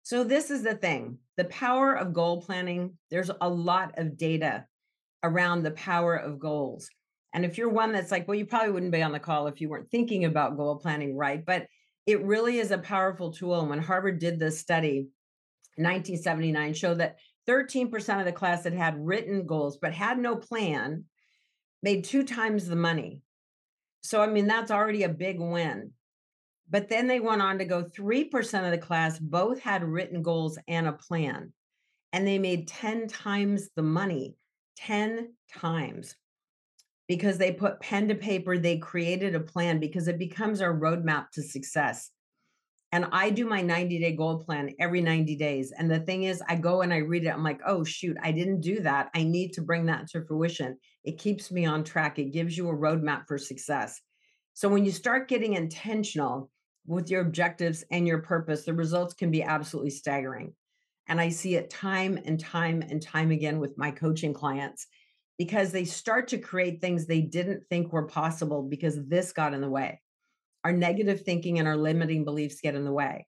[0.07, 4.65] So, this is the thing the power of goal planning, there's a lot of data
[5.21, 6.87] around the power of goals.
[7.33, 9.59] And if you're one that's like, well, you probably wouldn't be on the call if
[9.59, 11.67] you weren't thinking about goal planning right, but
[12.05, 13.59] it really is a powerful tool.
[13.59, 15.09] And when Harvard did this study,
[15.75, 20.37] in 1979, showed that 13% of the class that had written goals but had no
[20.37, 21.03] plan
[21.83, 23.23] made two times the money.
[24.03, 25.91] So, I mean, that's already a big win.
[26.69, 30.59] But then they went on to go 3% of the class both had written goals
[30.67, 31.53] and a plan,
[32.11, 34.35] and they made 10 times the money,
[34.77, 36.15] 10 times
[37.07, 41.29] because they put pen to paper, they created a plan because it becomes our roadmap
[41.31, 42.11] to success.
[42.91, 45.73] And I do my 90 day goal plan every 90 days.
[45.77, 47.29] And the thing is, I go and I read it.
[47.29, 49.09] I'm like, oh, shoot, I didn't do that.
[49.13, 50.77] I need to bring that to fruition.
[51.03, 54.01] It keeps me on track, it gives you a roadmap for success.
[54.53, 56.49] So when you start getting intentional,
[56.87, 60.53] with your objectives and your purpose, the results can be absolutely staggering.
[61.07, 64.87] And I see it time and time and time again with my coaching clients
[65.37, 69.61] because they start to create things they didn't think were possible because this got in
[69.61, 70.01] the way.
[70.63, 73.27] Our negative thinking and our limiting beliefs get in the way.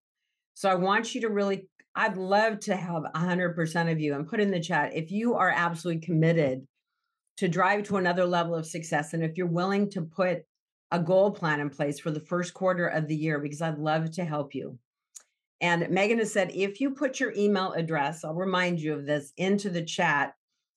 [0.56, 4.40] So I want you to really, I'd love to have 100% of you and put
[4.40, 6.66] in the chat if you are absolutely committed
[7.38, 9.14] to drive to another level of success.
[9.14, 10.44] And if you're willing to put
[10.92, 14.12] a goal plan in place for the first quarter of the year, because I'd love
[14.12, 14.78] to help you.
[15.62, 19.34] And Megan has said, if you put your email address, I'll remind you of this
[19.38, 20.34] into the chat,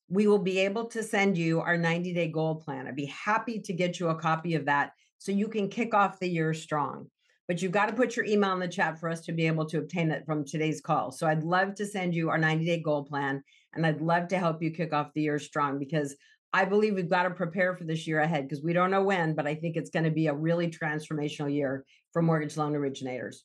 [0.08, 2.86] we will be able to send you our 90 day goal plan.
[2.86, 6.18] I'd be happy to get you a copy of that so you can kick off
[6.18, 7.06] the year strong.
[7.48, 9.66] But you've got to put your email in the chat for us to be able
[9.66, 11.12] to obtain it from today's call.
[11.12, 13.42] So I'd love to send you our 90 day goal plan
[13.74, 16.16] and I'd love to help you kick off the year strong because
[16.52, 19.34] I believe we've got to prepare for this year ahead because we don't know when,
[19.34, 23.44] but I think it's going to be a really transformational year for mortgage loan originators.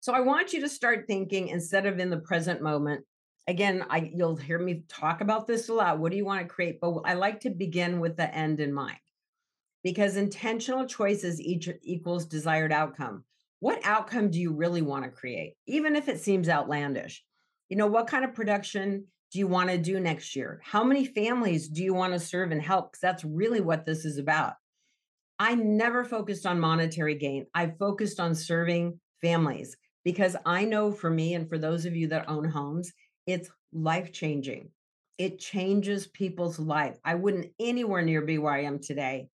[0.00, 3.04] So I want you to start thinking instead of in the present moment.
[3.46, 5.98] Again, I you'll hear me talk about this a lot.
[5.98, 6.80] What do you want to create?
[6.80, 8.98] But I like to begin with the end in mind.
[9.82, 13.24] Because intentional choices each equals desired outcome.
[13.60, 15.54] What outcome do you really want to create?
[15.66, 17.24] Even if it seems outlandish.
[17.70, 20.60] You know, what kind of production do you want to do next year?
[20.64, 22.92] How many families do you want to serve and help?
[22.92, 24.54] Because that's really what this is about.
[25.38, 27.46] I never focused on monetary gain.
[27.54, 32.08] I focused on serving families because I know for me and for those of you
[32.08, 32.92] that own homes,
[33.26, 34.70] it's life changing.
[35.16, 36.98] It changes people's life.
[37.04, 39.28] I wouldn't anywhere near be where I am today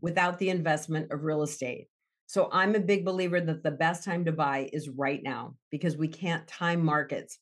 [0.00, 1.88] without the investment of real estate.
[2.26, 5.96] So I'm a big believer that the best time to buy is right now because
[5.96, 7.38] we can't time markets.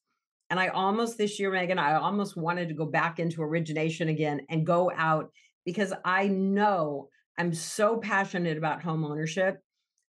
[0.51, 4.43] And I almost this year, Megan, I almost wanted to go back into origination again
[4.51, 5.31] and go out
[5.65, 7.09] because I know
[7.39, 9.59] I'm so passionate about home ownership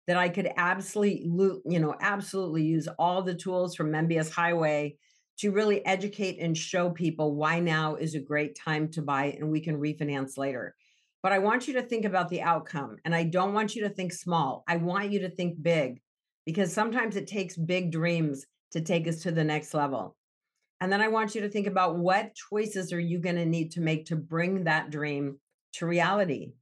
[0.08, 4.98] that I could absolutely, you know, absolutely use all the tools from MBS Highway
[5.40, 9.50] to really educate and show people why now is a great time to buy and
[9.50, 10.76] we can refinance later.
[11.24, 13.90] But I want you to think about the outcome and I don't want you to
[13.90, 14.64] think small.
[14.68, 16.02] I want you to think big
[16.46, 20.16] because sometimes it takes big dreams to take us to the next level.
[20.82, 23.72] And then I want you to think about what choices are you going to need
[23.74, 25.38] to make to bring that dream
[25.74, 26.54] to reality?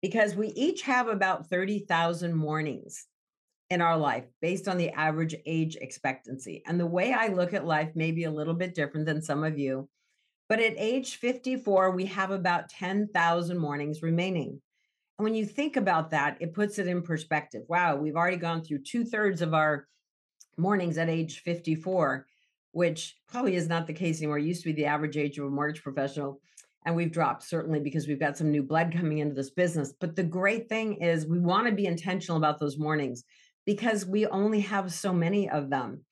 [0.00, 3.04] Because we each have about 30,000 mornings
[3.68, 6.62] in our life based on the average age expectancy.
[6.66, 9.44] And the way I look at life may be a little bit different than some
[9.44, 9.90] of you.
[10.48, 14.60] But at age 54, we have about 10,000 mornings remaining.
[15.18, 17.64] And when you think about that, it puts it in perspective.
[17.68, 19.86] Wow, we've already gone through two thirds of our
[20.56, 22.26] mornings at age 54
[22.74, 24.38] which probably is not the case anymore.
[24.38, 26.40] It used to be the average age of a mortgage professional.
[26.84, 29.94] And we've dropped certainly because we've got some new blood coming into this business.
[29.98, 33.22] But the great thing is we want to be intentional about those mornings
[33.64, 36.04] because we only have so many of them.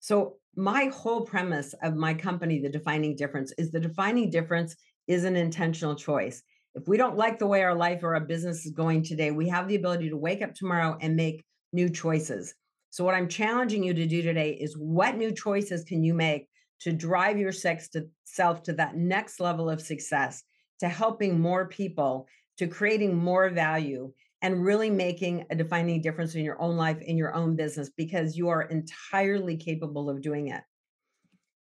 [0.00, 4.74] So, my whole premise of my company, The Defining Difference, is the defining difference
[5.06, 6.42] is an intentional choice.
[6.74, 9.50] If we don't like the way our life or our business is going today, we
[9.50, 12.54] have the ability to wake up tomorrow and make new choices.
[12.96, 16.48] So, what I'm challenging you to do today is what new choices can you make
[16.80, 20.42] to drive your sex to self to that next level of success,
[20.80, 26.42] to helping more people, to creating more value, and really making a defining difference in
[26.42, 30.62] your own life, in your own business, because you are entirely capable of doing it.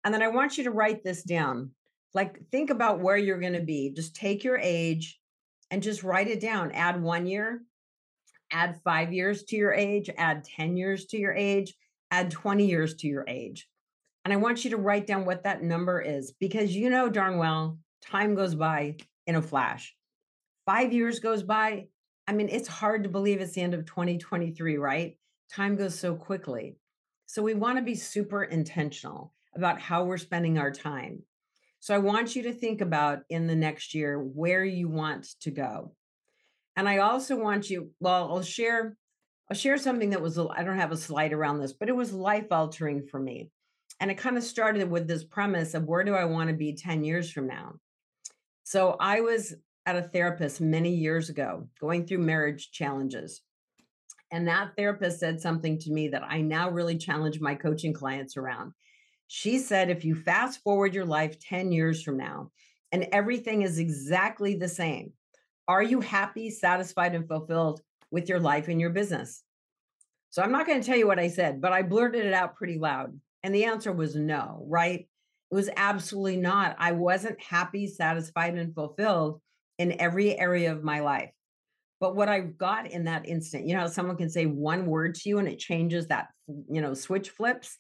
[0.05, 1.71] And then I want you to write this down.
[2.13, 3.95] Like, think about where you're going to be.
[3.97, 5.19] Just take your age
[5.71, 6.73] and just write it down.
[6.73, 7.63] Add one year,
[8.53, 11.75] add five years to your age, add 10 years to your age,
[12.11, 13.69] add 20 years to your age.
[14.25, 17.39] And I want you to write down what that number is because you know darn
[17.39, 19.95] well time goes by in a flash.
[20.67, 21.89] Five years goes by.
[22.29, 25.17] I mean, it's hard to believe it's the end of 2023, right?
[25.53, 26.77] Time goes so quickly.
[27.27, 31.23] So we want to be super intentional about how we're spending our time.
[31.81, 35.51] So I want you to think about in the next year where you want to
[35.51, 35.95] go.
[36.77, 38.97] And I also want you, well, I'll share,
[39.51, 42.13] I'll share something that was, I don't have a slide around this, but it was
[42.13, 43.51] life altering for me.
[44.01, 46.75] And it kind of started with this premise of where do I want to be
[46.75, 47.75] 10 years from now?
[48.65, 49.55] So I was
[49.87, 53.43] at a therapist many years ago going through marriage challenges.
[54.31, 58.37] And that therapist said something to me that I now really challenge my coaching clients
[58.37, 58.73] around.
[59.27, 62.51] She said, if you fast forward your life 10 years from now
[62.93, 65.13] and everything is exactly the same,
[65.69, 69.43] are you happy, satisfied, and fulfilled with your life and your business?
[70.31, 72.57] So I'm not going to tell you what I said, but I blurted it out
[72.57, 73.19] pretty loud.
[73.43, 75.01] And the answer was no, right?
[75.51, 76.77] It was absolutely not.
[76.79, 79.41] I wasn't happy, satisfied, and fulfilled
[79.79, 81.31] in every area of my life.
[82.01, 85.29] But what I got in that instant, you know, someone can say one word to
[85.29, 87.79] you and it changes that, you know, switch flips.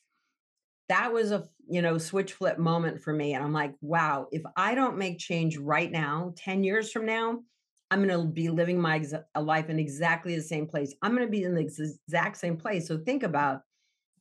[0.89, 3.35] That was a, you know, switch flip moment for me.
[3.35, 7.41] And I'm like, wow, if I don't make change right now, 10 years from now,
[7.93, 10.95] I'm going to be living my ex- uh, life in exactly the same place.
[11.03, 12.89] I'm going to be in the exact same place.
[12.89, 13.61] So think about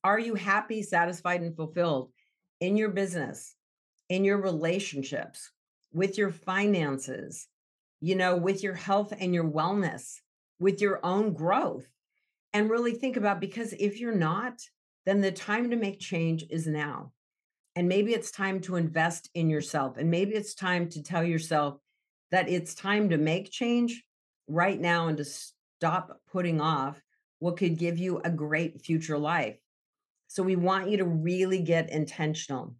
[0.04, 2.12] are you happy, satisfied, and fulfilled
[2.60, 3.56] in your business,
[4.10, 5.52] in your relationships,
[5.94, 7.48] with your finances,
[8.02, 10.16] you know, with your health and your wellness,
[10.60, 11.88] with your own growth.
[12.52, 14.60] And really think about because if you're not,
[15.06, 17.14] then the time to make change is now.
[17.78, 19.96] And maybe it's time to invest in yourself.
[19.96, 21.78] And maybe it's time to tell yourself
[22.32, 24.04] that it's time to make change
[24.48, 27.02] right now and to stop putting off
[27.40, 29.58] what could give you a great future life.
[30.28, 32.76] So we want you to really get intentional.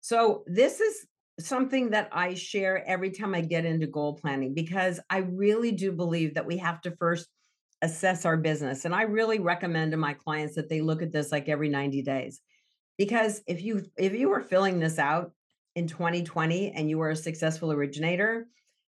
[0.00, 1.06] So this is
[1.40, 5.90] something that I share every time I get into goal planning because I really do
[5.90, 7.28] believe that we have to first
[7.80, 8.84] assess our business.
[8.84, 12.02] And I really recommend to my clients that they look at this like every 90
[12.02, 12.40] days.
[12.98, 15.32] Because if you if you were filling this out
[15.74, 18.46] in 2020 and you were a successful originator,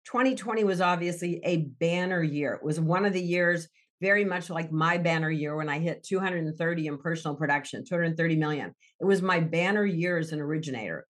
[0.05, 2.53] 2020 was obviously a banner year.
[2.53, 3.67] It was one of the years
[4.01, 8.73] very much like my banner year when I hit 230 in personal production, 230 million.
[8.99, 11.05] It was my banner year as an originator.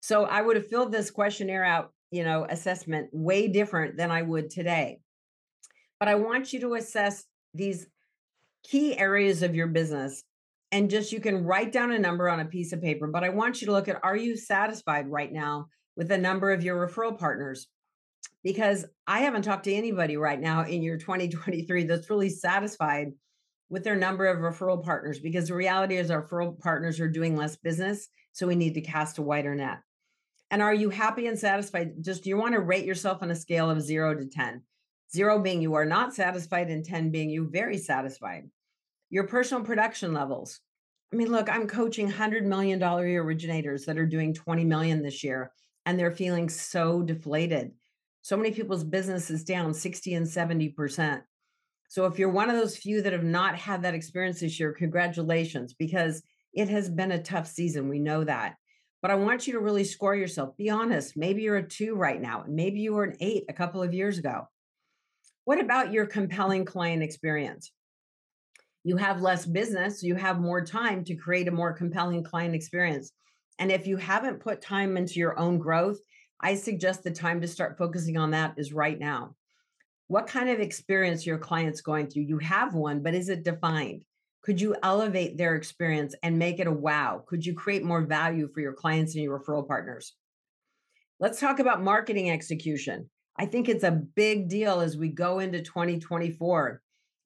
[0.00, 4.22] So I would have filled this questionnaire out, you know, assessment way different than I
[4.22, 5.00] would today.
[5.98, 7.88] But I want you to assess these
[8.62, 10.22] key areas of your business
[10.70, 13.06] and just you can write down a number on a piece of paper.
[13.06, 16.52] But I want you to look at are you satisfied right now with the number
[16.52, 17.66] of your referral partners?
[18.44, 23.12] Because I haven't talked to anybody right now in year 2023 that's really satisfied
[23.70, 27.36] with their number of referral partners because the reality is our referral partners are doing
[27.36, 28.08] less business.
[28.32, 29.78] So we need to cast a wider net.
[30.50, 31.92] And are you happy and satisfied?
[32.00, 34.62] Just you want to rate yourself on a scale of zero to 10?
[35.12, 38.48] Zero being you are not satisfied, and 10 being you very satisfied.
[39.10, 40.60] Your personal production levels.
[41.12, 45.52] I mean, look, I'm coaching $100 million originators that are doing 20 million this year,
[45.86, 47.72] and they're feeling so deflated.
[48.20, 51.22] So many people's business is down 60 and 70%.
[51.88, 54.72] So if you're one of those few that have not had that experience this year,
[54.72, 57.88] congratulations, because it has been a tough season.
[57.88, 58.56] We know that.
[59.00, 60.56] But I want you to really score yourself.
[60.58, 61.16] Be honest.
[61.16, 63.94] Maybe you're a two right now, and maybe you were an eight a couple of
[63.94, 64.48] years ago.
[65.44, 67.72] What about your compelling client experience?
[68.84, 73.12] You have less business, you have more time to create a more compelling client experience.
[73.58, 75.98] And if you haven't put time into your own growth,
[76.40, 79.34] I suggest the time to start focusing on that is right now.
[80.06, 82.22] What kind of experience your clients going through?
[82.22, 84.04] You have one, but is it defined?
[84.42, 87.22] Could you elevate their experience and make it a wow?
[87.26, 90.14] Could you create more value for your clients and your referral partners?
[91.20, 93.10] Let's talk about marketing execution.
[93.36, 96.80] I think it's a big deal as we go into 2024.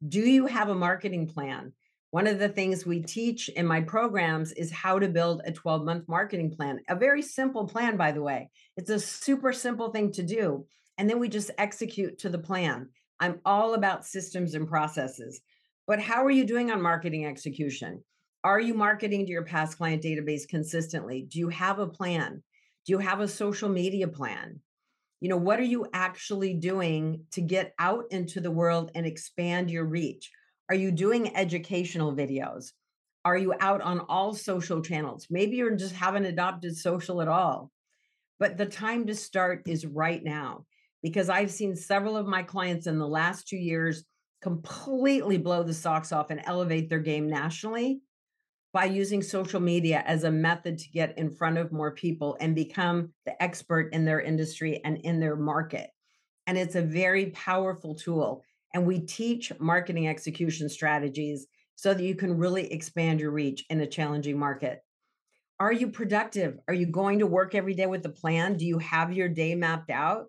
[0.06, 1.72] Do you have a marketing plan?
[2.10, 5.84] One of the things we teach in my programs is how to build a 12
[5.84, 6.80] month marketing plan.
[6.88, 8.50] A very simple plan, by the way.
[8.76, 10.66] It's a super simple thing to do.
[10.98, 12.88] And then we just execute to the plan.
[13.20, 15.40] I'm all about systems and processes.
[15.86, 18.02] But how are you doing on marketing execution?
[18.42, 21.26] Are you marketing to your past client database consistently?
[21.28, 22.42] Do you have a plan?
[22.86, 24.58] Do you have a social media plan?
[25.22, 29.70] You know, what are you actually doing to get out into the world and expand
[29.70, 30.28] your reach?
[30.68, 32.72] Are you doing educational videos?
[33.24, 35.28] Are you out on all social channels?
[35.30, 37.70] Maybe you just haven't adopted social at all.
[38.40, 40.64] But the time to start is right now
[41.04, 44.04] because I've seen several of my clients in the last two years
[44.42, 48.00] completely blow the socks off and elevate their game nationally
[48.72, 52.54] by using social media as a method to get in front of more people and
[52.54, 55.90] become the expert in their industry and in their market.
[56.46, 58.42] And it's a very powerful tool.
[58.74, 61.46] And we teach marketing execution strategies
[61.76, 64.80] so that you can really expand your reach in a challenging market.
[65.60, 66.58] Are you productive?
[66.66, 68.56] Are you going to work every day with a plan?
[68.56, 70.26] Do you have your day mapped out?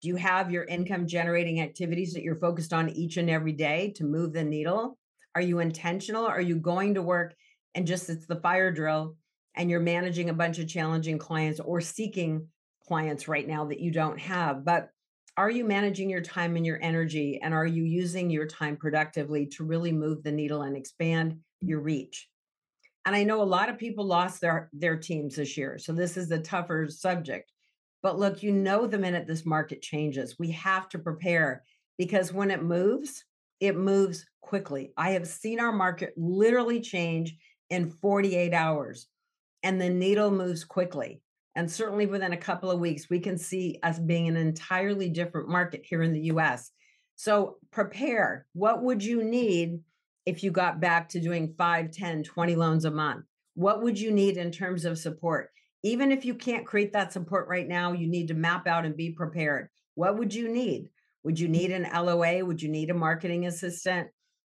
[0.00, 3.92] Do you have your income generating activities that you're focused on each and every day
[3.96, 4.96] to move the needle?
[5.34, 6.24] Are you intentional?
[6.24, 7.34] Are you going to work
[7.74, 9.16] and just it's the fire drill
[9.56, 12.46] and you're managing a bunch of challenging clients or seeking
[12.86, 14.64] clients right now that you don't have?
[14.64, 14.90] But
[15.36, 17.40] are you managing your time and your energy?
[17.42, 21.78] And are you using your time productively to really move the needle and expand your
[21.78, 21.86] mm-hmm.
[21.86, 22.28] reach?
[23.06, 25.78] And I know a lot of people lost their, their teams this year.
[25.78, 27.50] So this is a tougher subject.
[28.02, 31.64] But look, you know, the minute this market changes, we have to prepare
[31.96, 33.24] because when it moves,
[33.60, 34.92] it moves quickly.
[34.96, 37.36] I have seen our market literally change
[37.70, 39.06] in 48 hours,
[39.62, 41.22] and the needle moves quickly.
[41.56, 45.48] And certainly within a couple of weeks, we can see us being an entirely different
[45.48, 46.70] market here in the US.
[47.16, 48.46] So prepare.
[48.52, 49.80] What would you need
[50.26, 53.24] if you got back to doing 5, 10, 20 loans a month?
[53.54, 55.50] What would you need in terms of support?
[55.82, 58.96] Even if you can't create that support right now, you need to map out and
[58.96, 59.68] be prepared.
[59.94, 60.90] What would you need?
[61.24, 62.44] Would you need an LOA?
[62.44, 64.08] Would you need a marketing assistant?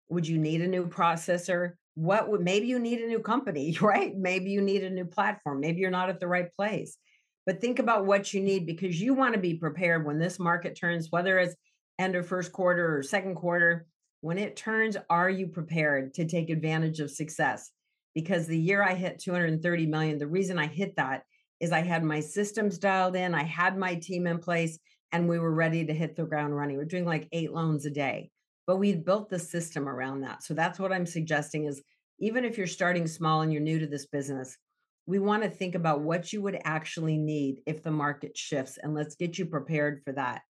[0.10, 1.74] Would you need a new processor?
[1.96, 4.16] What would maybe you need a new company, right?
[4.16, 5.60] Maybe you need a new platform.
[5.60, 6.98] Maybe you're not at the right place.
[7.46, 10.78] But think about what you need because you want to be prepared when this market
[10.80, 11.56] turns, whether it's
[11.98, 13.86] end of first quarter or second quarter.
[14.22, 17.72] When it turns, are you prepared to take advantage of success?
[18.14, 21.24] Because the year I hit 230 million, the reason I hit that
[21.60, 24.78] is I had my systems dialed in, I had my team in place,
[25.12, 26.78] and we were ready to hit the ground running.
[26.78, 28.32] We're doing like eight loans a day,
[28.72, 30.42] but we've built the system around that.
[30.44, 31.82] So that's what I'm suggesting is
[32.20, 34.58] even if you're starting small and you're new to this business,
[35.06, 38.94] we want to think about what you would actually need if the market shifts and
[38.94, 40.44] let's get you prepared for that.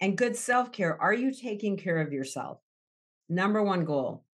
[0.00, 0.96] And good self care.
[1.02, 2.60] Are you taking care of yourself?
[3.28, 4.24] Number one goal.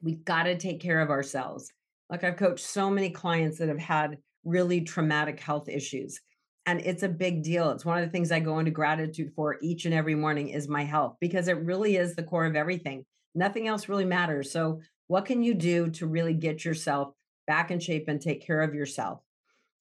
[0.00, 1.72] We've got to take care of ourselves.
[2.08, 6.20] Like I've coached so many clients that have had really traumatic health issues.
[6.68, 7.70] And it's a big deal.
[7.70, 10.68] It's one of the things I go into gratitude for each and every morning is
[10.68, 13.06] my health because it really is the core of everything.
[13.34, 14.52] Nothing else really matters.
[14.52, 17.14] So, what can you do to really get yourself
[17.46, 19.22] back in shape and take care of yourself?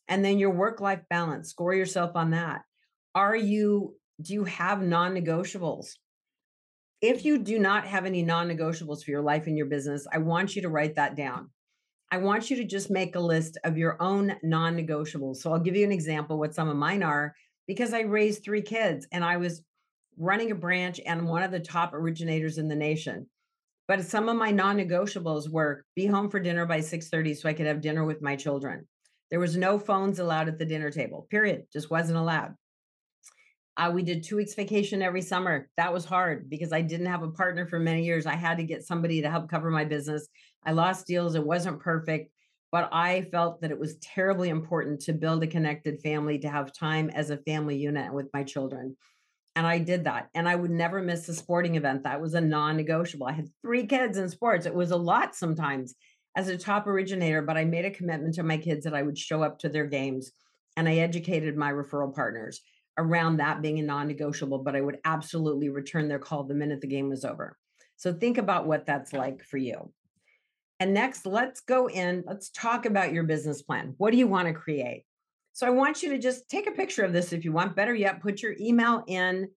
[0.07, 2.61] And then your work life balance, score yourself on that.
[3.13, 5.88] Are you do you have non negotiables?
[7.01, 10.19] If you do not have any non negotiables for your life and your business, I
[10.19, 11.49] want you to write that down.
[12.09, 15.37] I want you to just make a list of your own non negotiables.
[15.37, 17.35] So I'll give you an example what some of mine are
[17.67, 19.61] because I raised three kids and I was
[20.17, 23.27] running a branch and one of the top originators in the nation.
[23.87, 27.53] But some of my non negotiables were be home for dinner by 6:30 so I
[27.53, 28.87] could have dinner with my children.
[29.29, 31.65] There was no phones allowed at the dinner table, period.
[31.73, 32.55] Just wasn't allowed.
[33.75, 35.69] Uh, we did two weeks vacation every summer.
[35.77, 38.25] That was hard because I didn't have a partner for many years.
[38.25, 40.27] I had to get somebody to help cover my business.
[40.65, 41.35] I lost deals.
[41.35, 42.31] It wasn't perfect,
[42.71, 46.73] but I felt that it was terribly important to build a connected family, to have
[46.73, 48.97] time as a family unit with my children.
[49.55, 50.29] And I did that.
[50.35, 52.03] And I would never miss a sporting event.
[52.03, 53.27] That was a non negotiable.
[53.27, 54.65] I had three kids in sports.
[54.65, 55.95] It was a lot sometimes
[56.35, 59.17] as a top originator, but I made a commitment to my kids that I would
[59.17, 60.31] show up to their games
[60.75, 62.61] and I educated my referral partners
[62.99, 66.87] around that being a non-negotiable, but I would absolutely return their call the minute the
[66.87, 67.57] game was over.
[67.95, 69.91] So think about what that's like for you.
[70.80, 73.95] And next, let's go in, let's talk about your business plan.
[73.97, 75.05] What do you want to create?
[75.53, 77.75] So I want you to just take a picture of this if you want.
[77.75, 79.49] Better yet, put your email in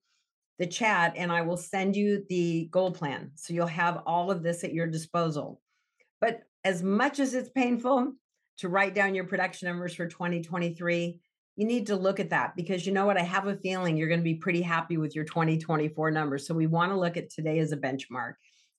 [0.57, 3.31] the chat and I will send you the goal plan.
[3.35, 5.61] So you'll have all of this at your disposal.
[6.19, 8.13] But as much as it's painful
[8.57, 11.19] to write down your production numbers for 2023,
[11.55, 13.17] you need to look at that because you know what?
[13.17, 16.47] I have a feeling you're going to be pretty happy with your 2024 numbers.
[16.47, 18.33] So we want to look at today as a benchmark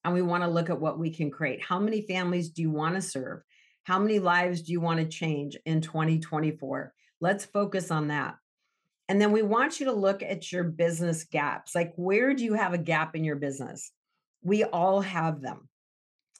[0.04, 1.62] and we want to look at what we can create.
[1.62, 3.42] How many families do you want to serve?
[3.84, 6.92] How many lives do you want to change in 2024?
[7.20, 8.36] Let's focus on that.
[9.08, 11.74] And then we want you to look at your business gaps.
[11.74, 13.90] Like, where do you have a gap in your business?
[14.42, 15.68] We all have them.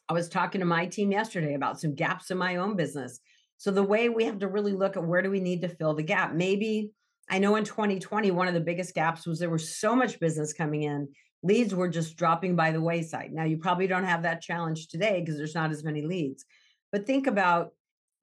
[0.08, 3.20] I was talking to my team yesterday about some gaps in my own business.
[3.58, 5.94] So the way we have to really look at where do we need to fill
[5.94, 6.34] the gap?
[6.34, 6.92] Maybe
[7.30, 10.52] I know in 2020, one of the biggest gaps was there was so much business
[10.52, 11.08] coming in,
[11.42, 13.32] leads were just dropping by the wayside.
[13.32, 16.44] Now you probably don't have that challenge today because there's not as many leads.
[16.90, 17.72] But think about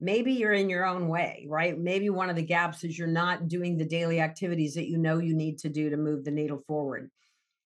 [0.00, 1.78] maybe you're in your own way, right?
[1.78, 5.18] Maybe one of the gaps is you're not doing the daily activities that you know
[5.18, 7.10] you need to do to move the needle forward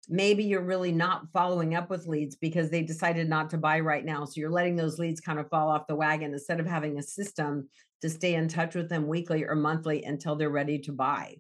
[0.09, 4.05] maybe you're really not following up with leads because they decided not to buy right
[4.05, 4.25] now.
[4.25, 7.03] So you're letting those leads kind of fall off the wagon instead of having a
[7.03, 7.69] system
[8.03, 11.37] to stay in touch with them weekly or monthly until they're ready to buy.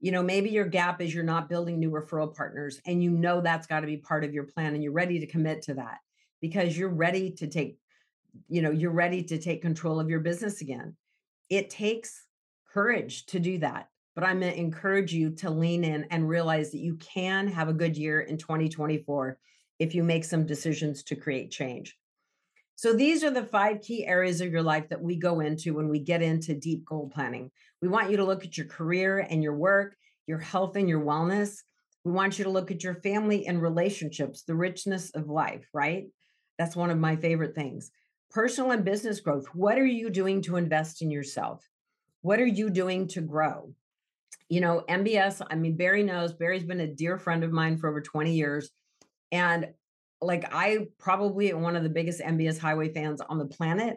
[0.00, 3.40] You know, maybe your gap is you're not building new referral partners and you know
[3.40, 5.98] that's got to be part of your plan and you're ready to commit to that
[6.40, 7.78] because you're ready to take,
[8.48, 10.96] you know, you're ready to take control of your business again.
[11.50, 12.24] It takes
[12.72, 16.70] courage to do that but I'm going to encourage you to lean in and realize
[16.72, 19.38] that you can have a good year in 2024
[19.78, 21.96] if you make some decisions to create change.
[22.80, 25.90] So, these are the five key areas of your life that we go into when
[25.90, 27.50] we get into deep goal planning.
[27.82, 31.02] We want you to look at your career and your work, your health and your
[31.02, 31.58] wellness.
[32.06, 36.06] We want you to look at your family and relationships, the richness of life, right?
[36.56, 37.90] That's one of my favorite things.
[38.30, 39.44] Personal and business growth.
[39.52, 41.62] What are you doing to invest in yourself?
[42.22, 43.74] What are you doing to grow?
[44.48, 47.90] you know, MBS, I mean, Barry knows, Barry's been a dear friend of mine for
[47.90, 48.70] over 20 years.
[49.32, 49.68] And
[50.20, 53.96] like, I probably am one of the biggest MBS highway fans on the planet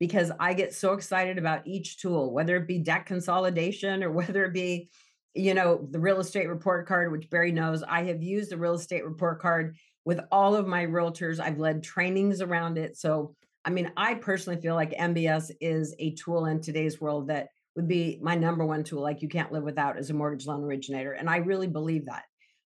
[0.00, 4.44] because I get so excited about each tool, whether it be debt consolidation or whether
[4.44, 4.90] it be
[5.34, 8.74] you know, the real estate report card, which Barry knows, I have used the real
[8.74, 11.40] estate report card with all of my realtors.
[11.40, 12.96] I've led trainings around it.
[12.96, 17.48] So, I mean, I personally feel like MBS is a tool in today's world that
[17.74, 20.62] would be my number one tool, like you can't live without as a mortgage loan
[20.62, 21.12] originator.
[21.12, 22.24] And I really believe that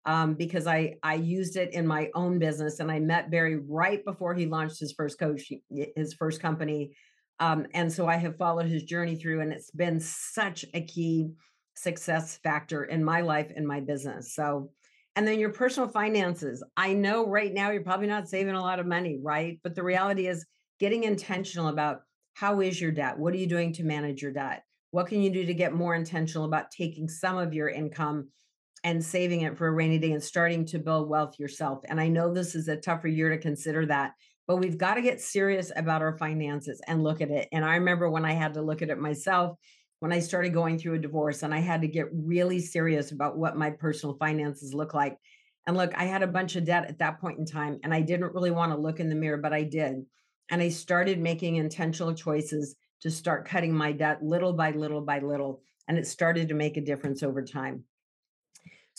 [0.04, 4.04] um, because I I used it in my own business, and I met Barry right
[4.04, 5.50] before he launched his first coach,
[5.96, 6.92] his first company,
[7.38, 11.30] um, and so I have followed his journey through, and it's been such a key
[11.74, 14.34] success factor in my life and my business.
[14.34, 14.70] So,
[15.16, 16.62] and then your personal finances.
[16.76, 19.58] I know right now you're probably not saving a lot of money, right?
[19.62, 20.46] But the reality is
[20.78, 22.02] getting intentional about
[22.34, 23.18] how is your debt?
[23.18, 24.64] What are you doing to manage your debt?
[24.92, 28.28] What can you do to get more intentional about taking some of your income
[28.84, 31.80] and saving it for a rainy day and starting to build wealth yourself?
[31.88, 34.12] And I know this is a tougher year to consider that,
[34.46, 37.48] but we've got to get serious about our finances and look at it.
[37.52, 39.56] And I remember when I had to look at it myself
[40.00, 43.38] when I started going through a divorce and I had to get really serious about
[43.38, 45.16] what my personal finances look like.
[45.66, 48.00] And look, I had a bunch of debt at that point in time and I
[48.00, 50.06] didn't really want to look in the mirror, but I did.
[50.50, 55.20] And I started making intentional choices to start cutting my debt little by little by
[55.20, 55.62] little.
[55.86, 57.84] And it started to make a difference over time.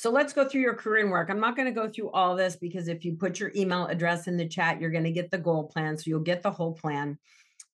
[0.01, 1.29] So let's go through your career and work.
[1.29, 4.27] I'm not going to go through all this because if you put your email address
[4.27, 5.95] in the chat, you're going to get the goal plan.
[5.95, 7.19] So you'll get the whole plan.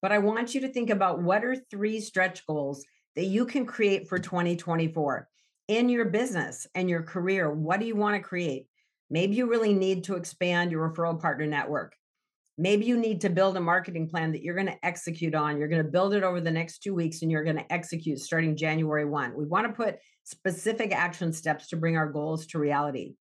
[0.01, 2.83] But I want you to think about what are three stretch goals
[3.15, 5.25] that you can create for 2024
[5.69, 7.49] in your business and your career.
[7.49, 8.67] What do you want to create?
[9.09, 11.95] Maybe you really need to expand your referral partner network.
[12.57, 15.57] Maybe you need to build a marketing plan that you're going to execute on.
[15.57, 18.19] You're going to build it over the next two weeks and you're going to execute
[18.19, 19.35] starting January 1.
[19.35, 23.13] We want to put specific action steps to bring our goals to reality.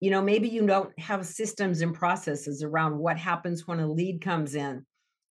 [0.00, 4.20] You know, maybe you don't have systems and processes around what happens when a lead
[4.20, 4.84] comes in.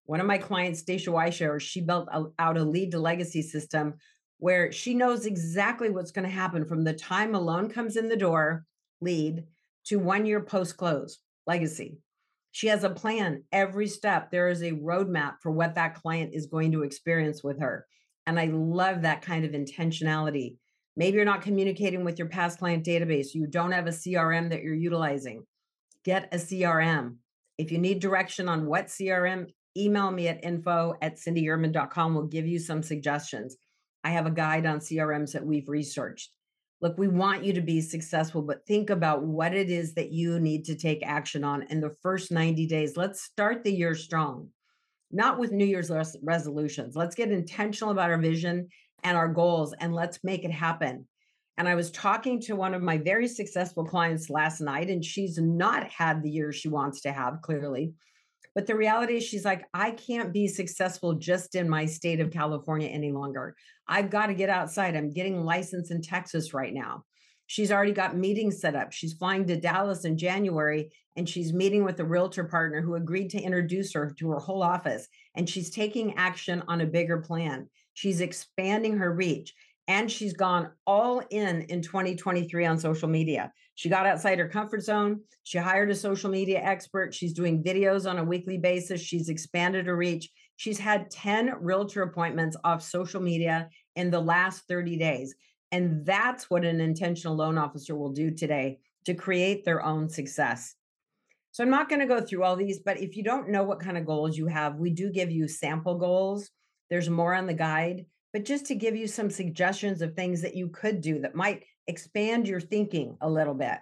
[0.06, 2.08] One of my clients, Stacia Weisher, she built
[2.40, 3.96] out a lead to legacy system
[4.38, 8.08] where she knows exactly what's going to happen from the time a loan comes in
[8.08, 8.66] the door,
[9.02, 9.44] lead,
[9.86, 11.98] to one year post close, legacy.
[12.52, 14.32] She has a plan every step.
[14.32, 17.86] There is a roadmap for what that client is going to experience with her.
[18.26, 20.56] And I love that kind of intentionality.
[20.96, 23.34] Maybe you're not communicating with your past client database.
[23.34, 25.46] You don't have a CRM that you're utilizing.
[26.04, 27.16] Get a CRM.
[27.58, 29.48] If you need direction on what CRM,
[29.78, 32.14] email me at info at cindyertman.com.
[32.14, 33.58] We'll give you some suggestions.
[34.04, 36.32] I have a guide on CRMs that we've researched
[36.82, 40.40] look, we want you to be successful, but think about what it is that you
[40.40, 42.96] need to take action on in the first 90 days.
[42.96, 44.50] Let's start the year strong,
[45.12, 46.96] not with New Year's res- resolutions.
[46.96, 48.70] Let's get intentional about our vision
[49.04, 51.08] and our goals and let's make it happen.
[51.58, 55.38] And I was talking to one of my very successful clients last night, and she's
[55.38, 57.92] not had the year she wants to have, clearly.
[58.56, 62.32] But the reality is, she's like, I can't be successful just in my state of
[62.32, 63.56] California any longer.
[63.88, 64.96] I've got to get outside.
[64.96, 67.04] I'm getting licensed in Texas right now.
[67.48, 68.92] She's already got meetings set up.
[68.92, 73.30] She's flying to Dallas in January and she's meeting with a realtor partner who agreed
[73.32, 75.08] to introduce her to her whole office.
[75.36, 77.68] And she's taking action on a bigger plan.
[77.94, 79.54] She's expanding her reach
[79.90, 83.52] and she's gone all in in 2023 on social media.
[83.74, 85.22] She got outside her comfort zone.
[85.44, 87.14] She hired a social media expert.
[87.14, 89.02] She's doing videos on a weekly basis.
[89.02, 90.30] She's expanded her reach.
[90.58, 95.34] She's had 10 realtor appointments off social media in the last 30 days.
[95.72, 100.76] And that's what an intentional loan officer will do today to create their own success.
[101.50, 103.80] So I'm not going to go through all these, but if you don't know what
[103.80, 106.52] kind of goals you have, we do give you sample goals.
[106.92, 110.56] There's more on the guide, but just to give you some suggestions of things that
[110.56, 113.78] you could do that might expand your thinking a little bit.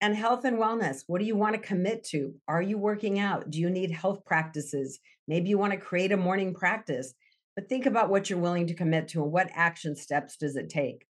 [0.00, 1.04] And health and wellness.
[1.06, 2.34] What do you want to commit to?
[2.48, 3.50] Are you working out?
[3.50, 4.98] Do you need health practices?
[5.28, 7.14] Maybe you want to create a morning practice,
[7.54, 10.68] but think about what you're willing to commit to and what action steps does it
[10.68, 11.06] take.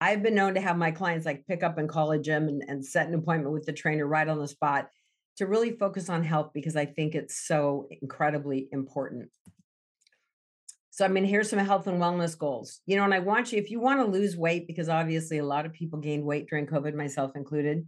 [0.00, 2.64] I've been known to have my clients like pick up and call a gym and,
[2.66, 4.88] and set an appointment with the trainer right on the spot
[5.36, 9.30] to really focus on health because I think it's so incredibly important.
[10.94, 12.80] So, I mean, here's some health and wellness goals.
[12.84, 15.44] You know, and I want you, if you want to lose weight, because obviously a
[15.44, 17.86] lot of people gained weight during COVID, myself included,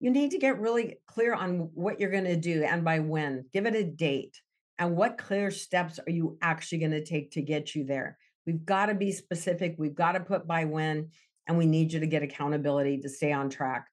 [0.00, 3.44] you need to get really clear on what you're going to do and by when.
[3.52, 4.40] Give it a date.
[4.78, 8.16] And what clear steps are you actually going to take to get you there?
[8.46, 9.74] We've got to be specific.
[9.76, 11.10] We've got to put by when,
[11.46, 13.88] and we need you to get accountability to stay on track.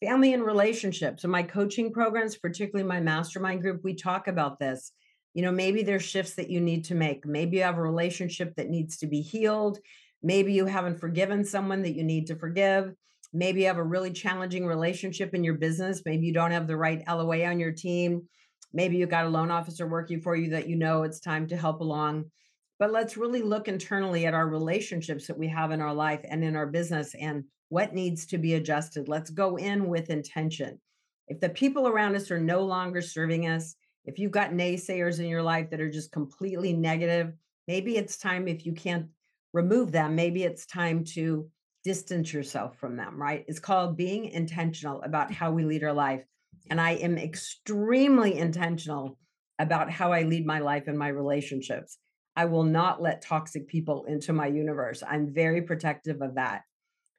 [0.00, 1.24] Family and relationships.
[1.24, 4.92] In my coaching programs, particularly my mastermind group, we talk about this.
[5.34, 7.26] You know, maybe there's shifts that you need to make.
[7.26, 9.78] Maybe you have a relationship that needs to be healed.
[10.22, 12.94] Maybe you haven't forgiven someone that you need to forgive
[13.36, 16.02] Maybe you have a really challenging relationship in your business.
[16.06, 18.28] Maybe you don't have the right LOA on your team.
[18.72, 21.56] Maybe you've got a loan officer working for you that you know it's time to
[21.56, 22.30] help along.
[22.78, 26.42] but let's really look internally at our relationships that we have in our life and
[26.42, 29.08] in our business and what needs to be adjusted.
[29.08, 30.80] Let's go in with intention.
[31.28, 35.26] If the people around us are no longer serving us, if you've got naysayers in
[35.26, 37.32] your life that are just completely negative,
[37.66, 39.06] maybe it's time, if you can't
[39.52, 41.48] remove them, maybe it's time to
[41.84, 43.44] distance yourself from them, right?
[43.46, 46.24] It's called being intentional about how we lead our life.
[46.70, 49.18] And I am extremely intentional
[49.58, 51.98] about how I lead my life and my relationships.
[52.36, 55.02] I will not let toxic people into my universe.
[55.08, 56.62] I'm very protective of that.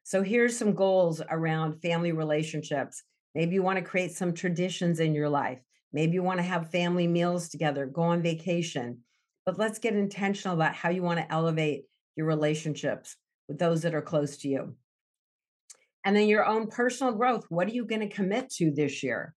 [0.02, 3.02] So here's some goals around family relationships.
[3.34, 5.60] Maybe you want to create some traditions in your life.
[5.92, 8.98] Maybe you want to have family meals together, go on vacation.
[9.44, 11.84] But let's get intentional about how you want to elevate
[12.16, 13.16] your relationships
[13.48, 14.74] with those that are close to you.
[16.04, 17.46] And then your own personal growth.
[17.48, 19.34] What are you going to commit to this year?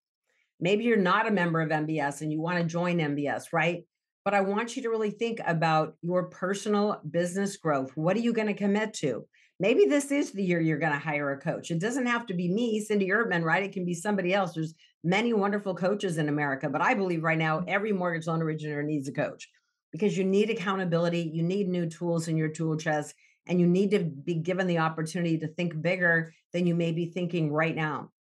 [0.59, 3.83] Maybe you're not a member of MBS and you want to join MBS, right?
[4.25, 7.91] But I want you to really think about your personal business growth.
[7.95, 9.25] What are you going to commit to?
[9.59, 11.71] Maybe this is the year you're going to hire a coach.
[11.71, 13.63] It doesn't have to be me, Cindy Ertman, right?
[13.63, 14.53] It can be somebody else.
[14.53, 14.73] There's
[15.03, 17.69] many wonderful coaches in America, but I believe right now mm-hmm.
[17.69, 19.49] every mortgage loan originator needs a coach
[19.91, 23.15] because you need accountability, you need new tools in your tool chest,
[23.47, 27.07] and you need to be given the opportunity to think bigger than you may be
[27.07, 28.11] thinking right now.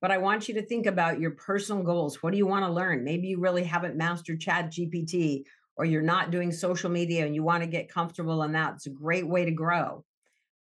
[0.00, 2.22] But I want you to think about your personal goals.
[2.22, 3.04] What do you want to learn?
[3.04, 5.44] Maybe you really haven't mastered Chat GPT
[5.76, 8.74] or you're not doing social media and you want to get comfortable in that.
[8.74, 10.04] It's a great way to grow.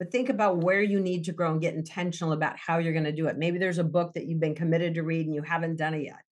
[0.02, 3.06] But think about where you need to grow and get intentional about how you're going
[3.06, 3.38] to do it.
[3.38, 6.06] Maybe there's a book that you've been committed to read and you haven't done it
[6.06, 6.24] yet.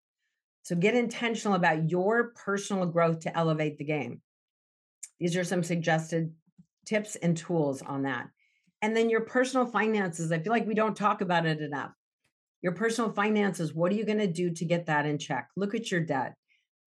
[0.63, 4.21] So get intentional about your personal growth to elevate the game.
[5.19, 6.33] These are some suggested
[6.87, 8.29] tips and tools on that.
[8.81, 10.31] And then your personal finances.
[10.31, 11.91] I feel like we don't talk about it enough.
[12.63, 15.47] Your personal finances, what are you going to do to get that in check?
[15.55, 16.33] Look at your debt.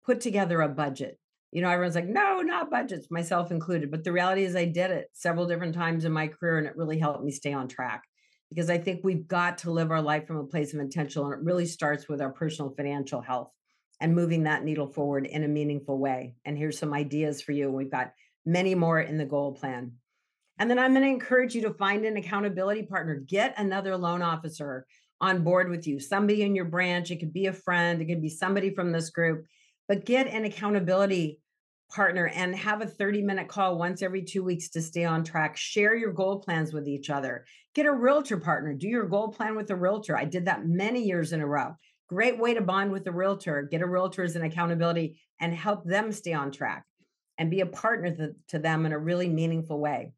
[0.04, 1.20] Put together a budget.
[1.56, 3.90] You know, everyone's like, no, not budgets, myself included.
[3.90, 6.76] But the reality is, I did it several different times in my career, and it
[6.76, 8.04] really helped me stay on track
[8.50, 11.32] because I think we've got to live our life from a place of intentional.
[11.32, 13.52] And it really starts with our personal financial health
[14.02, 16.36] and moving that needle forward in a meaningful way.
[16.44, 17.72] And here's some ideas for you.
[17.72, 18.12] We've got
[18.46, 19.94] many more in the goal plan.
[20.60, 23.16] And then I'm going to encourage you to find an accountability partner.
[23.16, 24.86] Get another loan officer
[25.22, 27.12] on board with you, somebody in your branch.
[27.12, 29.46] It could be a friend, it could be somebody from this group,
[29.88, 31.40] but get an accountability
[31.90, 35.58] partner and have a 30 minute call once every two weeks to stay on track.
[35.58, 37.46] Share your goal plans with each other.
[37.74, 38.74] Get a realtor partner.
[38.74, 40.18] Do your goal plan with a realtor.
[40.18, 41.76] I did that many years in a row.
[42.08, 43.68] Great way to bond with a realtor.
[43.70, 46.86] Get a realtor as an accountability and help them stay on track
[47.38, 50.14] and be a partner to, them in a really meaningful way.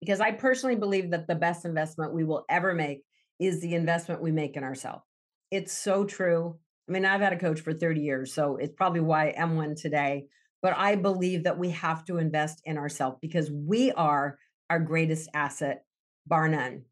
[0.00, 3.02] Because I personally believe that the best investment we will ever make
[3.38, 5.04] is the investment we make in ourselves.
[5.50, 6.58] It's so true.
[6.88, 9.74] I mean, I've had a coach for 30 years, so it's probably why I'm one
[9.74, 10.26] today.
[10.60, 14.38] But I believe that we have to invest in ourselves because we are
[14.70, 15.84] our greatest asset,
[16.26, 16.82] bar none.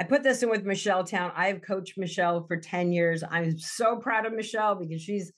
[0.00, 1.32] I put this in with Michelle Town.
[1.34, 3.24] I've coached Michelle for 10 years.
[3.28, 5.32] I'm so proud of Michelle because she's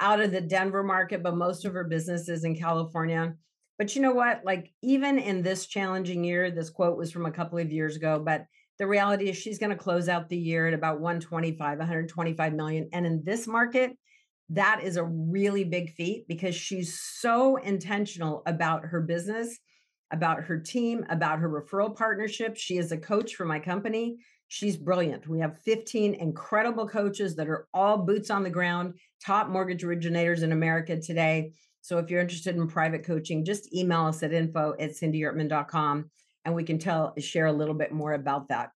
[0.00, 3.34] out of the Denver market, but most of her business is in California.
[3.78, 4.42] But you know what?
[4.44, 8.22] Like, even in this challenging year, this quote was from a couple of years ago,
[8.24, 8.44] but
[8.78, 12.88] the reality is she's going to close out the year at about 125, 125 million.
[12.92, 13.92] And in this market,
[14.52, 19.58] that is a really big feat because she's so intentional about her business,
[20.12, 22.56] about her team, about her referral partnership.
[22.56, 24.18] She is a coach for my company.
[24.48, 25.26] She's brilliant.
[25.26, 30.42] We have 15 incredible coaches that are all boots on the ground, top mortgage originators
[30.42, 31.52] in America today.
[31.80, 36.10] So if you're interested in private coaching, just email us at info at cindyertman.com
[36.44, 38.70] and we can tell share a little bit more about that.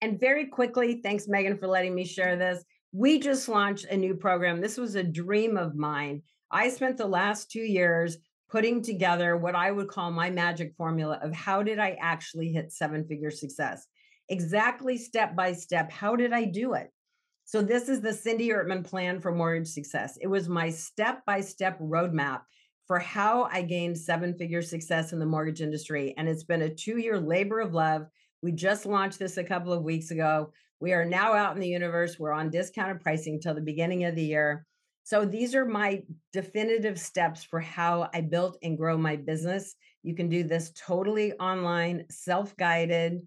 [0.00, 2.64] And very quickly, thanks Megan for letting me share this.
[2.92, 4.60] We just launched a new program.
[4.60, 6.22] This was a dream of mine.
[6.50, 8.18] I spent the last 2 years
[8.50, 12.70] putting together what I would call my magic formula of how did I actually hit
[12.70, 13.86] seven-figure success?
[14.28, 16.90] Exactly step by step, how did I do it?
[17.46, 20.18] So this is the Cindy Ertman plan for mortgage success.
[20.20, 22.42] It was my step-by-step roadmap
[22.86, 26.14] for how I gained seven figure success in the mortgage industry.
[26.18, 28.06] And it's been a two year labor of love.
[28.42, 30.52] We just launched this a couple of weeks ago.
[30.82, 32.18] We are now out in the universe.
[32.18, 34.66] We're on discounted pricing till the beginning of the year.
[35.04, 36.02] So these are my
[36.32, 39.76] definitive steps for how I built and grow my business.
[40.02, 43.20] You can do this totally online, self guided,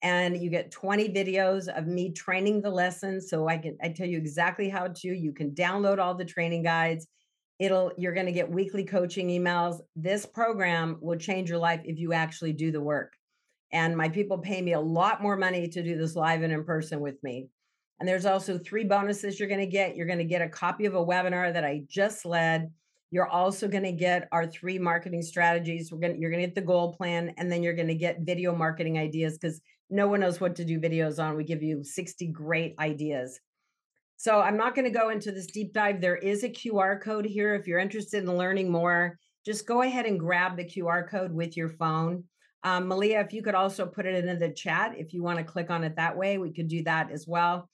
[0.00, 3.28] and you get 20 videos of me training the lessons.
[3.28, 5.08] So I can I tell you exactly how to.
[5.08, 7.06] You can download all the training guides
[7.60, 12.00] it'll you're going to get weekly coaching emails this program will change your life if
[12.00, 13.12] you actually do the work
[13.74, 16.64] and my people pay me a lot more money to do this live and in
[16.64, 17.48] person with me
[18.00, 20.86] and there's also three bonuses you're going to get you're going to get a copy
[20.86, 22.70] of a webinar that i just led
[23.14, 25.92] You're also going to get our three marketing strategies.
[25.92, 27.94] We're going to, you're going to get the goal plan and then you're going to
[27.94, 31.36] get video marketing ideas because no one knows what to do videos on.
[31.36, 33.38] We give you 60 great ideas.
[34.16, 36.00] So I'm not going to go into this deep dive.
[36.00, 37.54] There is a QR code here.
[37.54, 39.16] If you're interested in learning more,
[39.46, 42.24] just go ahead and grab the QR code with your phone.
[42.64, 45.44] Um, Malia, if you could also put it into the chat, if you want to
[45.44, 47.68] click on it that way, we could do that as well.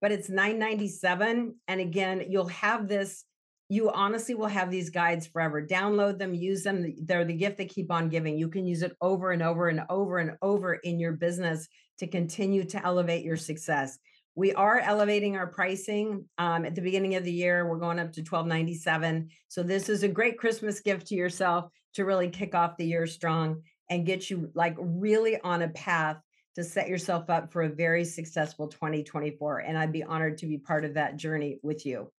[0.00, 3.24] But it's 9.97, and again, you'll have this
[3.68, 5.66] you honestly will have these guides forever.
[5.66, 6.94] Download them, use them.
[7.02, 8.38] They're the gift that keep on giving.
[8.38, 11.66] You can use it over and over and over and over in your business
[11.98, 13.98] to continue to elevate your success.
[14.36, 17.66] We are elevating our pricing um, at the beginning of the year.
[17.66, 19.28] We're going up to twelve ninety seven.
[19.48, 23.06] So this is a great Christmas gift to yourself to really kick off the year
[23.06, 26.16] strong and get you like really on a path
[26.56, 29.58] to set yourself up for a very successful 2024.
[29.58, 32.12] And I'd be honored to be part of that journey with you.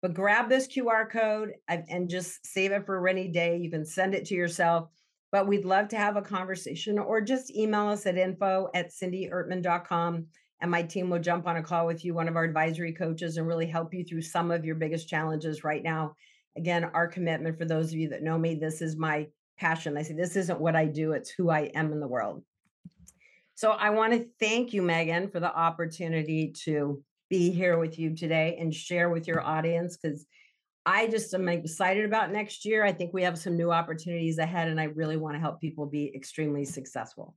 [0.00, 3.58] But grab this QR code and just save it for a rainy day.
[3.58, 4.88] You can send it to yourself.
[5.30, 10.26] But we'd love to have a conversation or just email us at info at cindyertman.com
[10.62, 13.36] and my team will jump on a call with you, one of our advisory coaches,
[13.36, 16.14] and really help you through some of your biggest challenges right now.
[16.56, 19.26] Again, our commitment for those of you that know me, this is my
[19.62, 19.96] passion.
[19.96, 22.42] I say, this isn't what I do, it's who I am in the world.
[23.54, 27.00] So I want to thank you, Megan, for the opportunity to
[27.30, 30.26] be here with you today and share with your audience because
[30.84, 32.84] I just am excited about next year.
[32.84, 35.86] I think we have some new opportunities ahead, and I really want to help people
[35.86, 37.36] be extremely successful.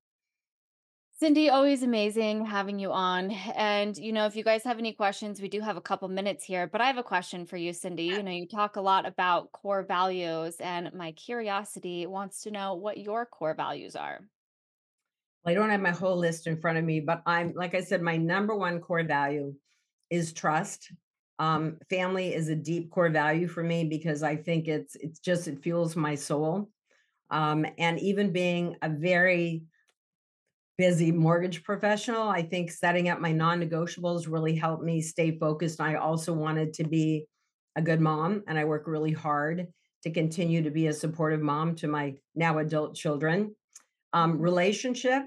[1.18, 3.32] Cindy, always amazing having you on.
[3.56, 6.44] And, you know, if you guys have any questions, we do have a couple minutes
[6.44, 8.04] here, but I have a question for you, Cindy.
[8.04, 12.74] You know, you talk a lot about core values, and my curiosity wants to know
[12.74, 14.28] what your core values are.
[15.46, 18.02] I don't have my whole list in front of me, but I'm, like I said,
[18.02, 19.54] my number one core value
[20.10, 20.92] is trust.
[21.40, 25.48] Um, family is a deep core value for me because I think it's it's just
[25.48, 26.70] it fuels my soul.
[27.30, 29.64] Um, and even being a very
[30.78, 35.80] busy mortgage professional, I think setting up my non-negotiables really helped me stay focused.
[35.80, 37.26] I also wanted to be
[37.76, 39.68] a good mom, and I work really hard
[40.04, 43.56] to continue to be a supportive mom to my now adult children.
[44.14, 45.24] Um, relationship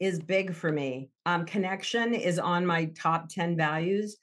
[0.00, 1.10] is big for me.
[1.26, 4.16] Um, connection is on my top 10 values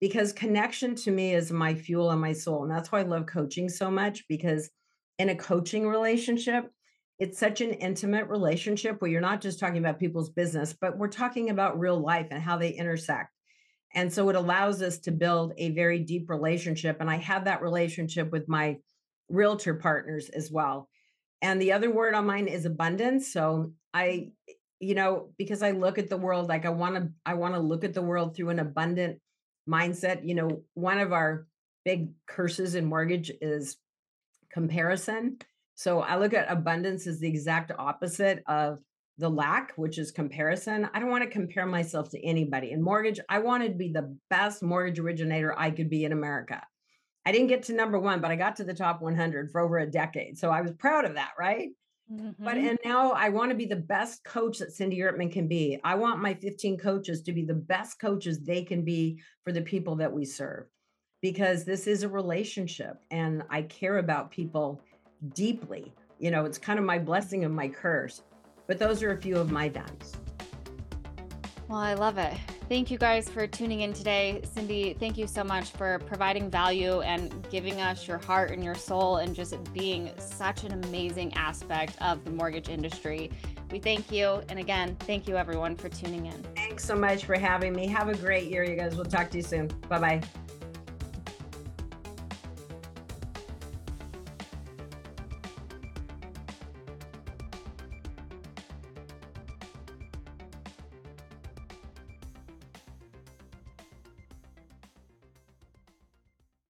[0.00, 2.62] because connection to me is my fuel and my soul.
[2.62, 4.70] And that's why I love coaching so much because
[5.18, 6.70] in a coaching relationship,
[7.18, 11.08] it's such an intimate relationship where you're not just talking about people's business, but we're
[11.08, 13.30] talking about real life and how they intersect.
[13.94, 16.98] And so it allows us to build a very deep relationship.
[17.00, 18.76] And I have that relationship with my
[19.28, 20.88] realtor partners as well.
[21.42, 23.32] And the other word on mine is abundance.
[23.32, 24.30] So I
[24.80, 27.60] you know because i look at the world like i want to i want to
[27.60, 29.18] look at the world through an abundant
[29.68, 31.46] mindset you know one of our
[31.84, 33.76] big curses in mortgage is
[34.52, 35.38] comparison
[35.78, 38.78] so i look at abundance as the exact opposite of
[39.18, 43.20] the lack which is comparison i don't want to compare myself to anybody in mortgage
[43.28, 46.60] i wanted to be the best mortgage originator i could be in america
[47.24, 49.78] i didn't get to number one but i got to the top 100 for over
[49.78, 51.68] a decade so i was proud of that right
[52.12, 52.42] Mm-hmm.
[52.42, 55.78] But and now I want to be the best coach that Cindy Ertman can be.
[55.84, 59.60] I want my 15 coaches to be the best coaches they can be for the
[59.60, 60.66] people that we serve.
[61.20, 64.80] Because this is a relationship and I care about people
[65.34, 65.92] deeply.
[66.18, 68.22] You know, it's kind of my blessing and my curse.
[68.66, 70.14] But those are a few of my values.
[71.68, 72.34] Well, I love it.
[72.68, 74.40] Thank you guys for tuning in today.
[74.42, 78.74] Cindy, thank you so much for providing value and giving us your heart and your
[78.74, 83.30] soul and just being such an amazing aspect of the mortgage industry.
[83.70, 84.42] We thank you.
[84.48, 86.42] And again, thank you everyone for tuning in.
[86.56, 87.86] Thanks so much for having me.
[87.86, 88.94] Have a great year, you guys.
[88.94, 89.68] We'll talk to you soon.
[89.88, 90.22] Bye bye.